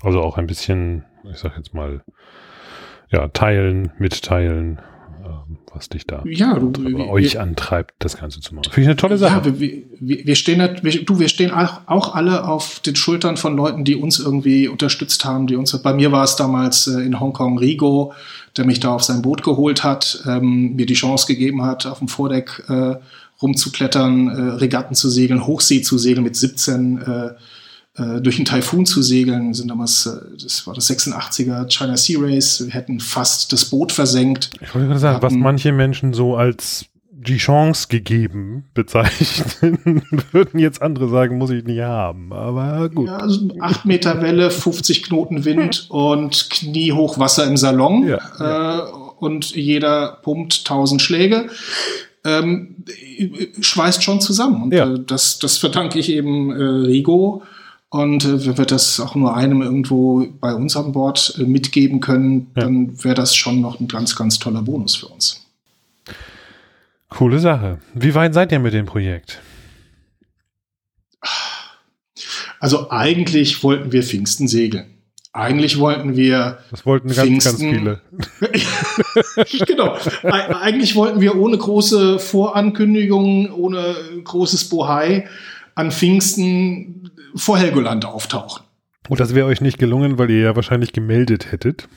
[0.03, 2.03] Also auch ein bisschen, ich sag jetzt mal,
[3.11, 4.81] ja, teilen, mitteilen,
[5.74, 8.70] was dich da ja, du, oder euch wir, antreibt, das Ganze zu machen.
[8.70, 9.49] Finde ich eine tolle Sache.
[9.49, 13.57] Ja, wir, wir, wir stehen, wir, du, wir stehen auch alle auf den Schultern von
[13.57, 17.20] Leuten, die uns irgendwie unterstützt haben, die uns, bei mir war es damals äh, in
[17.20, 18.12] Hongkong Rigo,
[18.57, 21.99] der mich da auf sein Boot geholt hat, ähm, mir die Chance gegeben hat, auf
[21.99, 22.96] dem Vordeck äh,
[23.40, 27.30] rumzuklettern, äh, Regatten zu segeln, Hochsee zu segeln mit 17 äh, äh,
[28.20, 29.55] durch einen Taifun zu segeln.
[29.55, 32.64] sind damals, äh, das war das 86er China Sea Race.
[32.64, 34.51] Wir hätten fast das Boot versenkt.
[34.61, 36.86] Ich wollte gerade sagen, was manche Menschen so als
[37.20, 42.32] die Chance gegeben bezeichnen, würden jetzt andere sagen, muss ich nicht haben.
[42.32, 43.09] Aber gut.
[43.09, 48.07] Ja, also 8 Meter Welle, 50 Knoten Wind und kniehoch Wasser im Salon.
[48.07, 48.78] Ja, ja.
[48.78, 51.49] Äh, und jeder pumpt 1000 Schläge.
[52.24, 52.84] Ähm,
[53.61, 54.62] schweißt schon zusammen.
[54.62, 54.92] Und ja.
[54.92, 57.42] äh, das, das verdanke ich eben äh, Rigo
[57.91, 62.01] und äh, wenn wir das auch nur einem irgendwo bei uns an Bord äh, mitgeben
[62.01, 62.62] können, ja.
[62.62, 65.47] dann wäre das schon noch ein ganz, ganz toller Bonus für uns.
[67.09, 67.78] Coole Sache.
[67.95, 69.41] Wie weit seid ihr mit dem Projekt?
[72.61, 74.99] Also eigentlich wollten wir Pfingsten segeln.
[75.32, 76.59] Eigentlich wollten wir.
[76.70, 78.01] Das wollten ganz, Pfingsten, ganz
[78.41, 79.64] viele.
[79.66, 79.97] genau.
[80.22, 85.28] Eigentlich wollten wir ohne große Vorankündigungen, ohne großes Bohai
[85.74, 88.64] an Pfingsten vor Helgoland auftauchen.
[89.09, 91.89] Und das wäre euch nicht gelungen, weil ihr ja wahrscheinlich gemeldet hättet.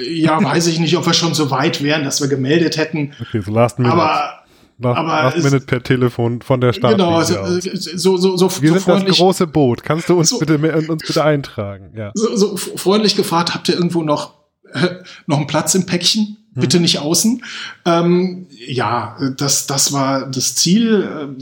[0.00, 3.12] Ja, weiß ich nicht, ob wir schon so weit wären, dass wir gemeldet hätten.
[3.20, 3.94] Okay, so last minute.
[3.94, 4.44] Aber,
[4.78, 6.92] last, aber last minute per Telefon von der Stadt.
[6.92, 9.82] Genau, so, so, so, so, Wir so sind das große Boot.
[9.82, 11.92] Kannst du uns so, bitte uns bitte eintragen?
[11.96, 12.10] Ja.
[12.14, 14.34] So, so freundlich gefragt, habt ihr irgendwo noch
[14.72, 14.88] äh,
[15.26, 16.38] noch einen Platz im Päckchen?
[16.54, 16.60] Hm.
[16.60, 17.44] Bitte nicht außen.
[17.84, 21.08] Ähm, ja, das, das war das Ziel.
[21.20, 21.36] Ähm,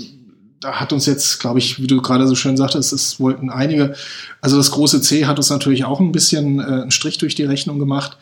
[0.65, 3.95] da hat uns jetzt, glaube ich, wie du gerade so schön sagtest, es wollten einige,
[4.41, 7.45] also das große C hat uns natürlich auch ein bisschen äh, einen Strich durch die
[7.45, 8.17] Rechnung gemacht.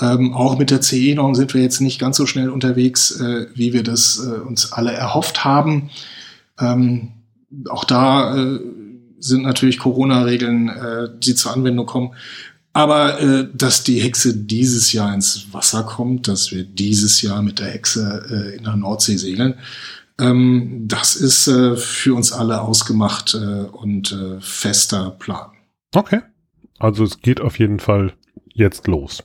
[0.00, 3.72] Ähm, auch mit der CE-Norm sind wir jetzt nicht ganz so schnell unterwegs, äh, wie
[3.72, 5.90] wir das äh, uns alle erhofft haben.
[6.60, 7.08] Ähm,
[7.68, 8.60] auch da äh,
[9.18, 12.14] sind natürlich Corona-Regeln, äh, die zur Anwendung kommen.
[12.72, 17.58] Aber äh, dass die Hexe dieses Jahr ins Wasser kommt, dass wir dieses Jahr mit
[17.58, 19.54] der Hexe äh, in der Nordsee segeln,
[20.20, 25.50] ähm, das ist äh, für uns alle ausgemacht äh, und äh, fester Plan.
[25.94, 26.20] Okay.
[26.78, 28.14] Also es geht auf jeden Fall
[28.52, 29.22] jetzt los.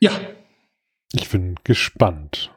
[0.00, 0.12] Ja.
[1.12, 2.50] Ich bin gespannt.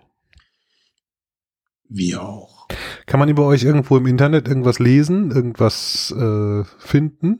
[1.87, 2.67] Wir auch.
[3.05, 7.39] Kann man über euch irgendwo im Internet irgendwas lesen, irgendwas äh, finden?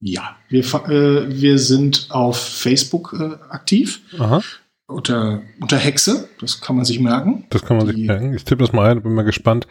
[0.00, 4.00] Ja, wir, äh, wir sind auf Facebook äh, aktiv.
[4.18, 4.42] Aha.
[4.88, 7.44] Unter, unter Hexe, das kann man sich merken.
[7.50, 8.34] Das kann man die, sich merken.
[8.34, 9.66] Ich tippe das mal ein, bin mal gespannt,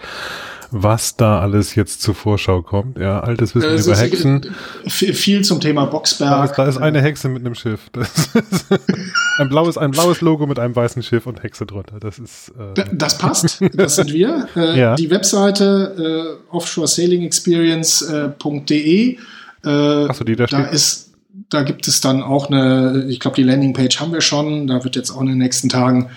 [0.72, 2.98] was da alles jetzt zur Vorschau kommt.
[2.98, 4.54] Ja, altes Wissen äh, über Hexen.
[4.88, 6.54] Viel zum Thema Boxberg.
[6.56, 7.90] Da ist, eine Hexe mit einem Schiff.
[9.38, 12.02] ein, blaues, ein blaues Logo mit einem weißen Schiff und Hexe drunter.
[12.02, 12.52] Das ist.
[12.76, 13.64] Äh das passt.
[13.74, 14.50] Das sind wir.
[14.56, 14.96] Äh, ja.
[14.96, 19.18] Die Webseite äh, offshoresailingexperience.de.
[19.64, 20.74] Äh, Achso, die da, da steht.
[20.74, 21.05] ist
[21.50, 24.68] da gibt es dann auch eine, ich glaube, die Landingpage haben wir schon.
[24.68, 26.10] Da wird jetzt auch in den nächsten Tagen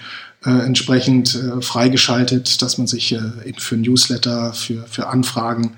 [0.44, 5.76] äh, entsprechend äh, freigeschaltet, dass man sich äh, eben für Newsletter, für, für Anfragen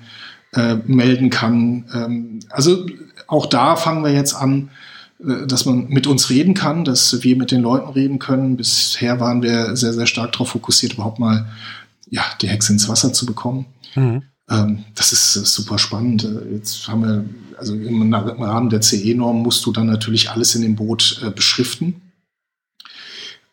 [0.53, 1.85] äh, melden kann.
[1.93, 2.85] Ähm, also
[3.27, 4.69] auch da fangen wir jetzt an,
[5.19, 8.57] äh, dass man mit uns reden kann, dass wir mit den Leuten reden können.
[8.57, 11.47] Bisher waren wir sehr, sehr stark darauf fokussiert, überhaupt mal
[12.09, 13.65] ja, die Hexe ins Wasser zu bekommen.
[13.95, 14.23] Mhm.
[14.51, 16.25] Ähm, das ist super spannend.
[16.25, 17.25] Äh, jetzt haben wir,
[17.57, 22.01] also im Rahmen der CE-Norm musst du dann natürlich alles in dem Boot äh, beschriften.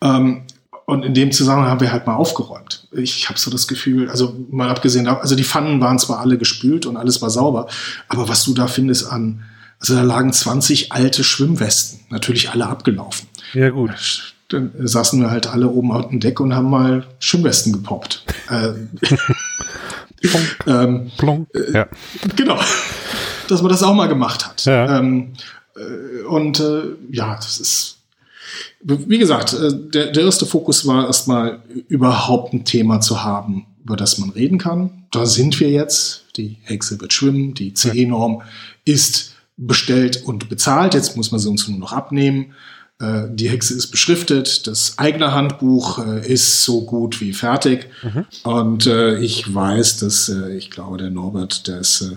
[0.02, 0.42] Ähm,
[0.86, 2.88] und in dem Zusammenhang haben wir halt mal aufgeräumt.
[2.92, 6.86] Ich habe so das Gefühl, also mal abgesehen, also die Pfannen waren zwar alle gespült
[6.86, 7.68] und alles war sauber,
[8.08, 9.44] aber was du da findest an,
[9.80, 13.28] also da lagen 20 alte Schwimmwesten, natürlich alle abgelaufen.
[13.52, 14.34] Ja gut.
[14.48, 18.24] Dann saßen wir halt alle oben auf dem Deck und haben mal Schwimmwesten gepoppt.
[20.20, 20.58] Plonk.
[20.66, 21.48] ähm, Plonk.
[21.54, 21.88] Äh, ja.
[22.36, 22.58] Genau.
[23.48, 24.64] Dass man das auch mal gemacht hat.
[24.64, 24.98] Ja.
[24.98, 25.34] Ähm,
[25.76, 27.98] äh, und äh, ja, das ist
[28.80, 33.96] wie gesagt, äh, der, der erste Fokus war erstmal überhaupt ein Thema zu haben, über
[33.96, 35.04] das man reden kann.
[35.10, 36.24] Da sind wir jetzt.
[36.36, 38.42] Die Hexe wird schwimmen, die CE-Norm
[38.84, 40.94] ist bestellt und bezahlt.
[40.94, 42.54] Jetzt muss man sie uns nur noch abnehmen.
[43.00, 47.88] Äh, die Hexe ist beschriftet, das eigene Handbuch äh, ist so gut wie fertig.
[48.02, 48.24] Mhm.
[48.42, 52.16] Und äh, ich weiß, dass ich glaube, der Norbert, der ist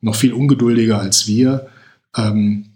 [0.00, 1.68] noch viel ungeduldiger als wir.
[2.16, 2.66] Ähm,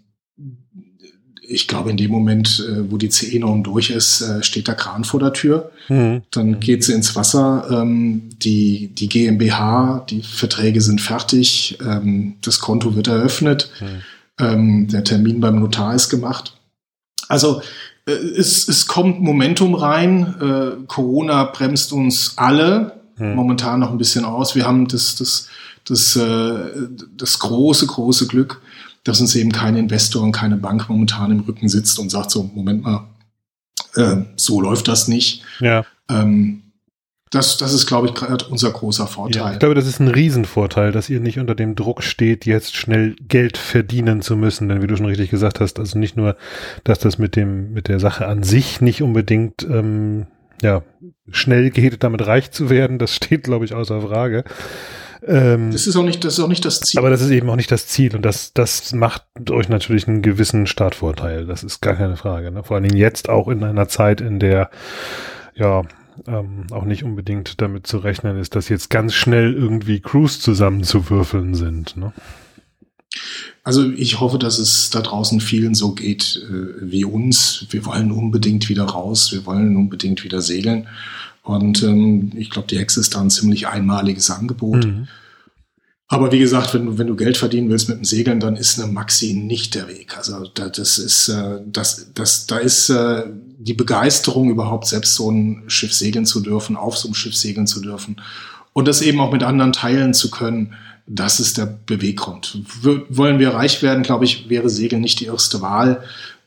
[1.49, 5.31] ich glaube, in dem Moment, wo die CE-Norm durch ist, steht der Kran vor der
[5.31, 5.71] Tür.
[5.87, 6.23] Mhm.
[6.31, 7.65] Dann geht sie ins Wasser.
[7.71, 11.77] Ähm, die, die GmbH, die Verträge sind fertig.
[11.79, 13.71] Ähm, das Konto wird eröffnet.
[14.39, 14.89] Mhm.
[14.89, 16.56] Der Termin beim Notar ist gemacht.
[17.27, 17.61] Also
[18.05, 20.35] äh, es, es kommt Momentum rein.
[20.41, 23.35] Äh, Corona bremst uns alle hm.
[23.35, 24.55] momentan noch ein bisschen aus.
[24.55, 25.47] Wir haben das, das,
[25.85, 28.61] das, äh, das große, große Glück,
[29.03, 32.49] dass uns eben kein Investor und keine Bank momentan im Rücken sitzt und sagt so,
[32.53, 33.07] Moment mal,
[33.95, 35.43] äh, so läuft das nicht.
[35.59, 35.85] Ja.
[36.09, 36.63] Ähm,
[37.31, 39.41] das, das ist, glaube ich, gerade unser großer Vorteil.
[39.41, 42.75] Ja, ich glaube, das ist ein Riesenvorteil, dass ihr nicht unter dem Druck steht, jetzt
[42.75, 44.69] schnell Geld verdienen zu müssen.
[44.69, 46.37] Denn wie du schon richtig gesagt hast, also nicht nur,
[46.83, 50.27] dass das mit dem, mit der Sache an sich nicht unbedingt ähm,
[50.61, 50.83] ja,
[51.29, 54.43] schnell geht, damit reich zu werden, das steht, glaube ich, außer Frage.
[55.25, 56.99] Ähm, das ist auch nicht, das ist auch nicht das Ziel.
[56.99, 60.21] Aber das ist eben auch nicht das Ziel und das, das macht euch natürlich einen
[60.21, 61.45] gewissen Startvorteil.
[61.45, 62.51] Das ist gar keine Frage.
[62.51, 62.63] Ne?
[62.63, 64.69] Vor allen Dingen jetzt auch in einer Zeit, in der
[65.55, 65.83] ja
[66.25, 71.53] ähm, auch nicht unbedingt damit zu rechnen ist, dass jetzt ganz schnell irgendwie Crews zusammenzuwürfeln
[71.55, 71.97] sind.
[71.97, 72.13] Ne?
[73.63, 77.65] Also ich hoffe, dass es da draußen vielen so geht äh, wie uns.
[77.69, 80.87] Wir wollen unbedingt wieder raus, wir wollen unbedingt wieder segeln.
[81.43, 84.85] Und ähm, ich glaube, die Hexe ist da ein ziemlich einmaliges Angebot.
[84.85, 85.07] Mhm.
[86.09, 88.79] Aber wie gesagt, wenn du, wenn du Geld verdienen willst mit dem Segeln, dann ist
[88.79, 90.15] eine Maxi nicht der Weg.
[90.17, 93.23] Also das ist, äh, das, das, da ist äh,
[93.57, 97.67] die Begeisterung überhaupt selbst so ein Schiff segeln zu dürfen, auf so einem Schiff segeln
[97.67, 98.21] zu dürfen
[98.71, 100.73] und das eben auch mit anderen teilen zu können.
[101.07, 102.61] Das ist der Beweggrund.
[102.81, 106.03] W wollen wir reich werden, glaube ich, wäre Segeln nicht die erste Wahl.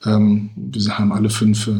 [0.06, 1.72] Ähm, wir haben alle fünf äh,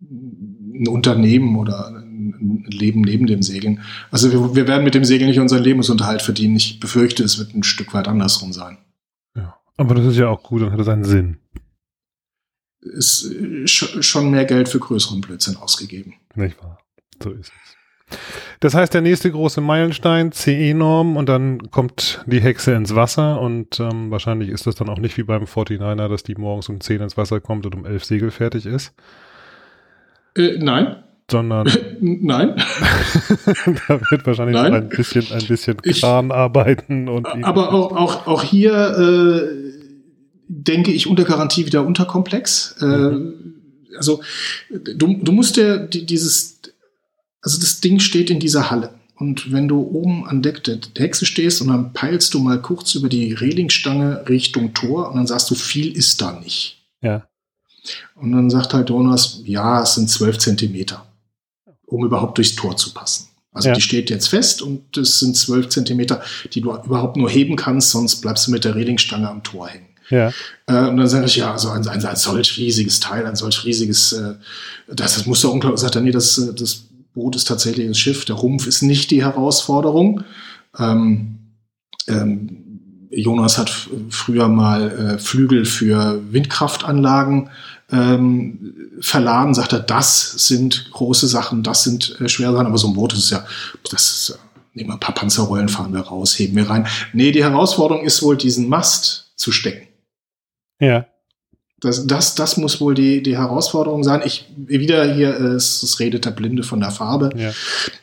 [0.00, 2.03] ein Unternehmen oder
[2.44, 3.80] ein Leben neben dem Segeln.
[4.10, 6.56] Also wir, wir werden mit dem Segeln nicht unseren Lebensunterhalt verdienen.
[6.56, 8.78] Ich befürchte, es wird ein Stück weit andersrum sein.
[9.34, 11.38] Ja, aber das ist ja auch gut und hat es einen Sinn.
[12.80, 13.32] Ist
[13.66, 16.14] schon mehr Geld für größeren Blödsinn ausgegeben.
[16.34, 16.78] Nicht wahr?
[17.22, 18.18] So ist es.
[18.60, 23.80] Das heißt, der nächste große Meilenstein, CE-Norm, und dann kommt die Hexe ins Wasser und
[23.80, 27.00] ähm, wahrscheinlich ist das dann auch nicht wie beim 49er, dass die morgens um 10
[27.00, 28.94] ins Wasser kommt und um 11 Segel fertig ist.
[30.36, 30.96] Äh, nein
[31.30, 31.70] sondern
[32.00, 32.54] nein.
[33.88, 34.74] da wird wahrscheinlich nein.
[34.74, 39.72] ein bisschen ein bisschen Kran ich, arbeiten und aber auch auch auch hier äh,
[40.48, 42.76] denke ich unter Garantie wieder unterkomplex.
[42.80, 43.34] Äh, mhm.
[43.96, 44.22] Also
[44.70, 46.60] du, du musst ja dieses
[47.40, 51.24] also das Ding steht in dieser Halle und wenn du oben an Deck der Hexe
[51.24, 55.50] stehst und dann peilst du mal kurz über die Relingstange Richtung Tor und dann sagst
[55.50, 56.82] du viel ist da nicht.
[57.00, 57.26] Ja.
[58.14, 61.06] Und dann sagt halt Jonas, ja, es sind zwölf Zentimeter
[61.86, 63.28] um überhaupt durchs Tor zu passen.
[63.52, 63.74] Also ja.
[63.74, 66.22] die steht jetzt fest und das sind zwölf Zentimeter,
[66.52, 69.86] die du überhaupt nur heben kannst, sonst bleibst du mit der Relingstange am Tor hängen.
[70.10, 70.32] Ja.
[70.66, 73.64] Äh, und dann sage ich, ja, also ein, ein, ein solch riesiges Teil, ein solch
[73.64, 74.34] riesiges, äh,
[74.88, 77.98] das, das muss doch unglaublich, sagt er, nee, das, äh, das Boot ist tatsächlich das
[77.98, 80.24] Schiff, der Rumpf ist nicht die Herausforderung.
[80.76, 81.38] Ähm,
[82.08, 82.64] ähm,
[83.10, 83.70] Jonas hat
[84.10, 87.50] früher mal äh, Flügel für Windkraftanlagen
[87.94, 92.88] ähm, verladen, sagt er, das sind große Sachen, das sind äh, schwere Sachen, aber so
[92.88, 93.46] ein Boot ist ja,
[93.90, 94.38] das ist, äh,
[94.74, 96.86] nehmen wir ein paar Panzerrollen, fahren wir raus, heben wir rein.
[97.12, 99.86] Nee, die Herausforderung ist wohl, diesen Mast zu stecken.
[100.80, 101.06] Ja.
[101.80, 104.22] Das, das, das muss wohl die, die Herausforderung sein.
[104.24, 107.30] Ich wieder hier, äh, es, es redet der Blinde von der Farbe.
[107.36, 107.52] Ja.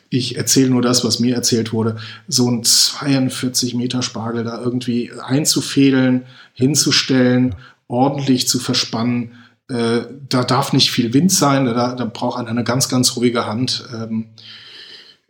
[0.08, 1.96] Ich erzähle nur das, was mir erzählt wurde.
[2.28, 7.56] So ein 42 Meter Spargel da irgendwie einzufädeln, hinzustellen,
[7.88, 9.32] ordentlich zu verspannen.
[9.68, 13.46] Äh, da darf nicht viel Wind sein, da, da braucht man eine ganz, ganz ruhige
[13.46, 13.84] Hand.
[13.94, 14.26] Ähm,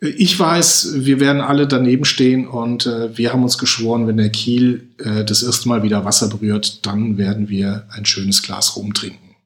[0.00, 4.30] ich weiß, wir werden alle daneben stehen und äh, wir haben uns geschworen, wenn der
[4.30, 9.36] Kiel äh, das erste Mal wieder Wasser berührt, dann werden wir ein schönes Glas rumtrinken.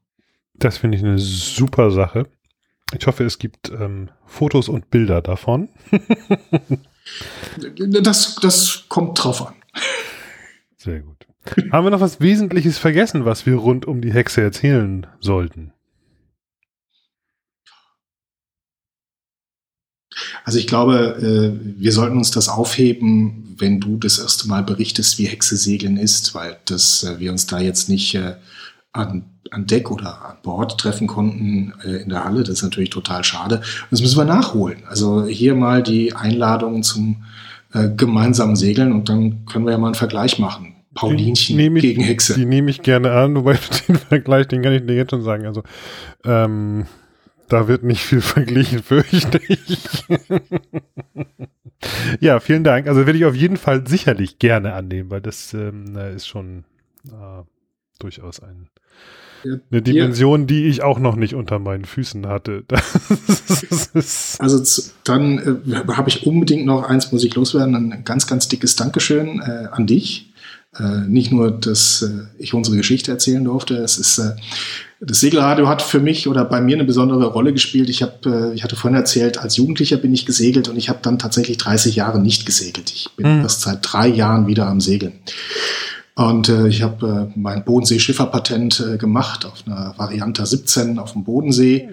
[0.55, 2.27] Das finde ich eine super Sache.
[2.99, 5.69] Ich hoffe, es gibt ähm, Fotos und Bilder davon.
[8.01, 9.55] das, das kommt drauf an.
[10.79, 11.16] Sehr gut.
[11.73, 15.73] Haben wir noch was Wesentliches vergessen, was wir rund um die Hexe erzählen sollten?
[20.45, 25.19] Also ich glaube, äh, wir sollten uns das aufheben, wenn du das erste Mal berichtest,
[25.19, 28.37] wie Hexe segeln ist, weil das, äh, wir uns da jetzt nicht äh,
[28.93, 32.43] an, an Deck oder an Bord treffen konnten in der Halle.
[32.43, 33.61] Das ist natürlich total schade.
[33.91, 34.85] Das müssen wir nachholen.
[34.89, 37.25] Also hier mal die Einladung zum
[37.97, 40.76] gemeinsamen Segeln und dann können wir ja mal einen Vergleich machen.
[40.97, 42.35] Paulinchen ich, gegen Hexe.
[42.35, 45.47] Die nehme ich gerne an, wobei den Vergleich, den kann ich dir jetzt schon sagen.
[45.47, 45.63] Also
[46.25, 46.87] ähm,
[47.49, 49.79] da wird nicht viel verglichen, fürchte ich.
[52.21, 52.89] ja, vielen Dank.
[52.89, 56.65] Also werde ich auf jeden Fall sicherlich gerne annehmen, weil das ähm, ist schon
[57.07, 57.43] äh,
[57.99, 58.69] durchaus ein,
[59.71, 62.65] eine Dimension, die ich auch noch nicht unter meinen Füßen hatte.
[64.39, 68.49] also zu, dann äh, habe ich unbedingt noch eins, muss ich loswerden, ein ganz, ganz
[68.49, 70.33] dickes Dankeschön äh, an dich.
[70.79, 74.33] Äh, nicht nur, dass äh, ich unsere Geschichte erzählen durfte, es ist äh,
[75.01, 77.91] das Segelradio hat für mich oder bei mir eine besondere Rolle gespielt.
[77.91, 81.01] Ich habe, äh, ich hatte vorhin erzählt, als Jugendlicher bin ich gesegelt und ich habe
[81.03, 82.91] dann tatsächlich 30 Jahre nicht gesegelt.
[82.95, 83.43] Ich bin mhm.
[83.43, 85.13] erst seit drei Jahren wieder am Segeln.
[86.15, 91.25] Und äh, ich habe äh, mein Bodensee-Schifferpatent äh, gemacht auf einer Variante 17 auf dem
[91.25, 91.91] Bodensee.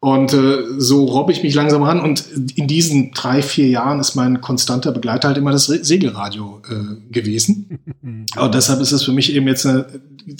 [0.00, 2.00] Und äh, so robbe ich mich langsam ran.
[2.00, 2.24] Und
[2.54, 7.80] in diesen drei, vier Jahren ist mein konstanter Begleiter halt immer das Segelradio äh, gewesen.
[8.36, 9.86] Und deshalb ist es für mich eben jetzt eine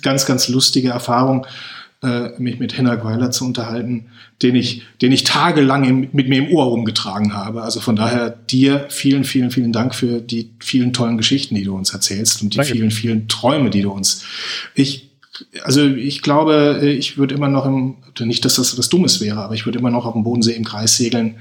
[0.03, 1.45] ganz, ganz lustige Erfahrung,
[2.03, 4.07] äh, mich mit Henrik Weiler zu unterhalten,
[4.43, 7.63] den ich, den ich tagelang im, mit mir im Ohr rumgetragen habe.
[7.63, 11.75] Also von daher dir vielen, vielen, vielen Dank für die vielen tollen Geschichten, die du
[11.75, 12.73] uns erzählst und die Danke.
[12.73, 14.25] vielen, vielen Träume, die du uns.
[14.77, 15.08] Ich,
[15.63, 19.55] also ich glaube, ich würde immer noch im, nicht, dass das was Dummes wäre, aber
[19.55, 21.37] ich würde immer noch auf dem Bodensee im Kreis segeln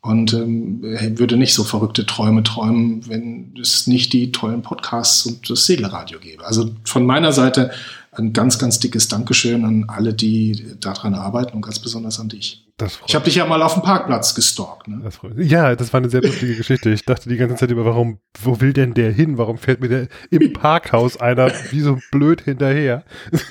[0.00, 0.80] und ähm,
[1.18, 6.18] würde nicht so verrückte Träume träumen, wenn es nicht die tollen Podcasts und das Segelradio
[6.18, 6.44] gäbe.
[6.44, 7.70] Also von meiner Seite
[8.14, 12.66] ein ganz, ganz dickes Dankeschön an alle, die daran arbeiten und ganz besonders an dich.
[13.06, 14.86] ich habe dich ja mal auf dem Parkplatz gestalkt.
[14.86, 15.00] Ne?
[15.02, 16.90] Das ja, das war eine sehr lustige Geschichte.
[16.90, 19.38] Ich dachte die ganze Zeit über, warum, wo will denn der hin?
[19.38, 23.02] Warum fährt mir der im Parkhaus einer wie so blöd hinterher?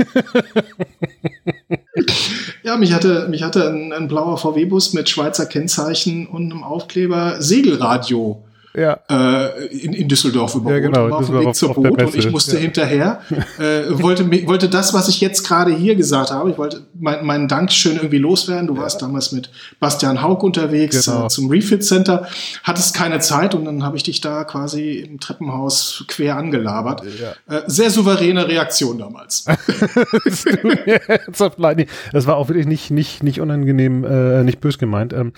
[2.64, 7.42] ja, mich hatte, mich hatte ein, ein blauer VW-Bus mit Schweizer Kennzeichen und einem Aufkleber
[7.42, 8.44] Segelradio
[8.74, 9.00] ja.
[9.10, 10.84] äh, in, in Düsseldorf überholt.
[10.84, 11.10] Ja, genau.
[11.10, 12.62] War auf dem Weg zur Boot und ich musste ja.
[12.62, 13.22] hinterher,
[13.60, 17.48] äh, wollte, wollte das, was ich jetzt gerade hier gesagt habe, ich wollte mein, meinen
[17.48, 18.68] Dankeschön irgendwie loswerden.
[18.68, 19.50] Du warst damals mit
[19.80, 21.26] Bastian Haug unterwegs genau.
[21.26, 22.28] äh, zum Refit Center,
[22.64, 27.04] hattest keine Zeit und dann habe ich dich da quasi im Treppenhaus quer angelabert.
[27.48, 29.46] Äh, sehr souveräne Reaktion damals.
[32.12, 35.14] das war auch wirklich nicht, nicht, nicht unangenehm, äh, nicht bös gemeint.
[35.14, 35.34] Ähm,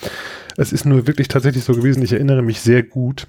[0.57, 3.27] es ist nur wirklich tatsächlich so gewesen, ich erinnere mich sehr gut,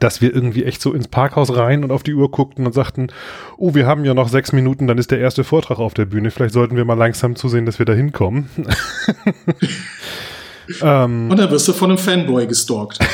[0.00, 3.08] dass wir irgendwie echt so ins Parkhaus rein und auf die Uhr guckten und sagten,
[3.56, 6.30] oh, wir haben ja noch sechs Minuten, dann ist der erste Vortrag auf der Bühne.
[6.30, 8.50] Vielleicht sollten wir mal langsam zusehen, dass wir da hinkommen.
[10.82, 12.98] ähm, und dann wirst du von einem Fanboy gestalkt.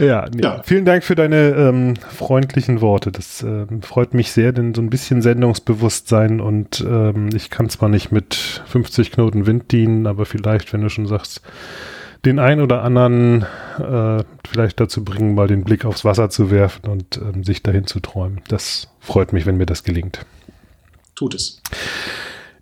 [0.00, 0.42] Ja, nee.
[0.42, 3.12] ja, vielen Dank für deine ähm, freundlichen Worte.
[3.12, 7.88] Das ähm, freut mich sehr, denn so ein bisschen Sendungsbewusstsein und ähm, ich kann zwar
[7.88, 11.42] nicht mit 50 Knoten Wind dienen, aber vielleicht, wenn du schon sagst,
[12.24, 13.46] den einen oder anderen
[13.78, 17.86] äh, vielleicht dazu bringen, mal den Blick aufs Wasser zu werfen und ähm, sich dahin
[17.86, 18.40] zu träumen.
[18.48, 20.26] Das freut mich, wenn mir das gelingt.
[21.14, 21.62] Tut es.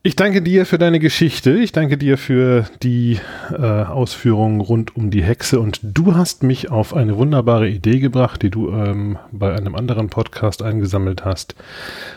[0.04, 1.50] Ich danke dir für deine Geschichte.
[1.52, 3.18] Ich danke dir für die
[3.50, 5.58] äh, Ausführungen rund um die Hexe.
[5.58, 10.08] Und du hast mich auf eine wunderbare Idee gebracht, die du ähm, bei einem anderen
[10.08, 11.56] Podcast eingesammelt hast.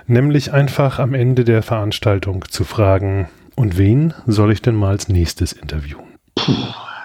[0.06, 5.08] Nämlich einfach am Ende der Veranstaltung zu fragen, und wen soll ich denn mal als
[5.08, 6.06] nächstes interviewen?
[6.36, 6.54] Puh,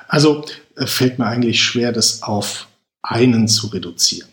[0.08, 0.44] also
[0.76, 2.68] äh, fällt mir eigentlich schwer, das auf
[3.02, 4.28] einen zu reduzieren.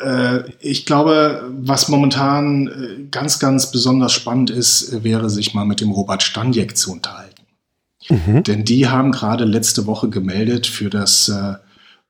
[0.00, 5.80] Äh, ich glaube, was momentan äh, ganz, ganz besonders spannend ist, wäre sich mal mit
[5.80, 7.42] dem Robert Stanjek zu unterhalten.
[8.08, 8.42] Mhm.
[8.42, 11.54] Denn die haben gerade letzte Woche gemeldet für das äh,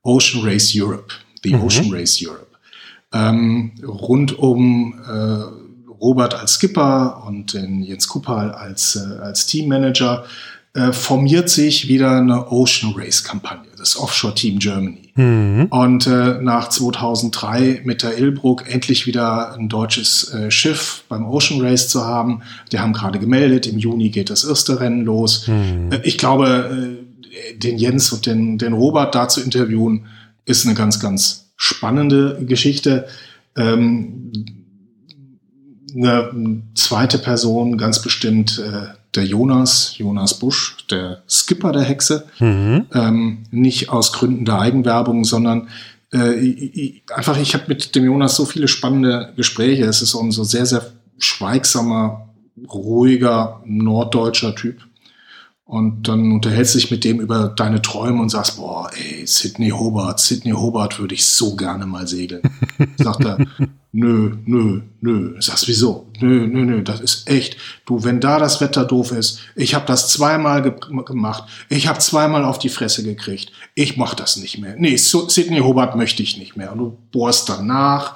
[0.02, 1.62] Ocean Race Europe, the mhm.
[1.62, 2.46] Ocean Race Europe.
[3.12, 10.24] Ähm, rund um äh, Robert als Skipper und den Jens Kupal als, äh, als Teammanager
[10.78, 15.10] äh, formiert sich wieder eine Ocean Race Kampagne, das Offshore Team Germany.
[15.16, 15.66] Mhm.
[15.70, 21.60] Und äh, nach 2003 mit der Ilbruck endlich wieder ein deutsches äh, Schiff beim Ocean
[21.60, 22.42] Race zu haben.
[22.70, 25.48] Die haben gerade gemeldet, im Juni geht das erste Rennen los.
[25.48, 25.90] Mhm.
[25.90, 30.06] Äh, ich glaube, äh, den Jens und den, den Robert da zu interviewen,
[30.44, 33.06] ist eine ganz, ganz spannende Geschichte.
[33.56, 34.30] Ähm,
[35.96, 42.86] eine zweite Person ganz bestimmt äh, der Jonas, Jonas Busch, der Skipper der Hexe, mhm.
[42.92, 45.68] ähm, nicht aus Gründen der Eigenwerbung, sondern
[46.12, 49.84] äh, ich, einfach, ich habe mit dem Jonas so viele spannende Gespräche.
[49.84, 52.28] Es ist so ein so sehr, sehr schweigsamer,
[52.68, 54.87] ruhiger, norddeutscher Typ.
[55.68, 59.68] Und dann unterhältst du dich mit dem über deine Träume und sagst, boah, ey, Sydney
[59.68, 62.40] Hobart, Sydney Hobart würde ich so gerne mal segeln.
[62.96, 63.36] Sagt er,
[63.92, 65.34] nö, nö, nö.
[65.42, 66.10] Sagst, wieso?
[66.20, 67.58] Nö, nö, nö, das ist echt.
[67.84, 70.72] Du, wenn da das Wetter doof ist, ich habe das zweimal ge
[71.04, 74.74] gemacht, ich habe zweimal auf die Fresse gekriegt, ich mach das nicht mehr.
[74.78, 76.72] Nee, so, Sydney Hobart möchte ich nicht mehr.
[76.72, 78.14] Und du bohrst danach.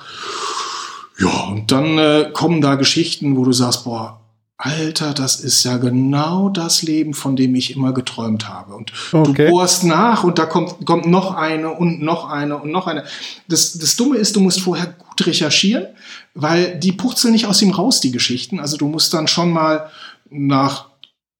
[1.18, 4.21] Ja, und dann äh, kommen da Geschichten, wo du sagst, boah,
[4.64, 8.76] Alter, das ist ja genau das Leben, von dem ich immer geträumt habe.
[8.76, 9.46] Und okay.
[9.46, 13.02] du bohrst nach und da kommt, kommt noch eine und noch eine und noch eine.
[13.48, 15.88] Das, das Dumme ist, du musst vorher gut recherchieren,
[16.34, 18.60] weil die purzeln nicht aus ihm raus, die Geschichten.
[18.60, 19.90] Also du musst dann schon mal
[20.30, 20.90] nach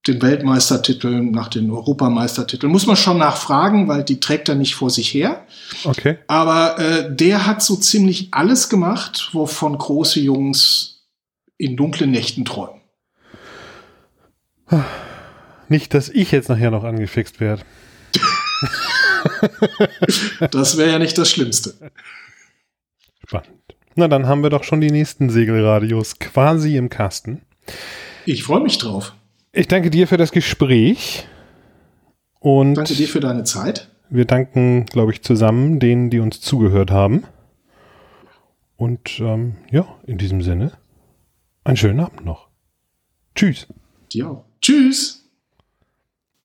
[0.09, 4.91] den Weltmeistertiteln, nach den Europameistertiteln, muss man schon nachfragen, weil die trägt er nicht vor
[4.91, 5.47] sich her.
[5.85, 6.18] Okay.
[6.27, 11.05] Aber äh, der hat so ziemlich alles gemacht, wovon große Jungs
[11.57, 12.82] in dunklen Nächten träumen.
[15.68, 17.62] Nicht, dass ich jetzt nachher noch angefixt werde.
[20.50, 21.74] das wäre ja nicht das Schlimmste.
[23.26, 23.48] Spannend.
[23.94, 27.42] Na, dann haben wir doch schon die nächsten Segelradios quasi im Kasten.
[28.24, 29.14] Ich freue mich drauf.
[29.52, 31.26] Ich danke dir für das Gespräch.
[32.38, 33.88] Und danke dir für deine Zeit.
[34.08, 37.24] Wir danken, glaube ich, zusammen denen, die uns zugehört haben.
[38.76, 40.72] Und ähm, ja, in diesem Sinne,
[41.64, 42.48] einen schönen Abend noch.
[43.34, 43.66] Tschüss.
[44.12, 44.51] Dir auch.
[44.62, 45.22] Tschüss!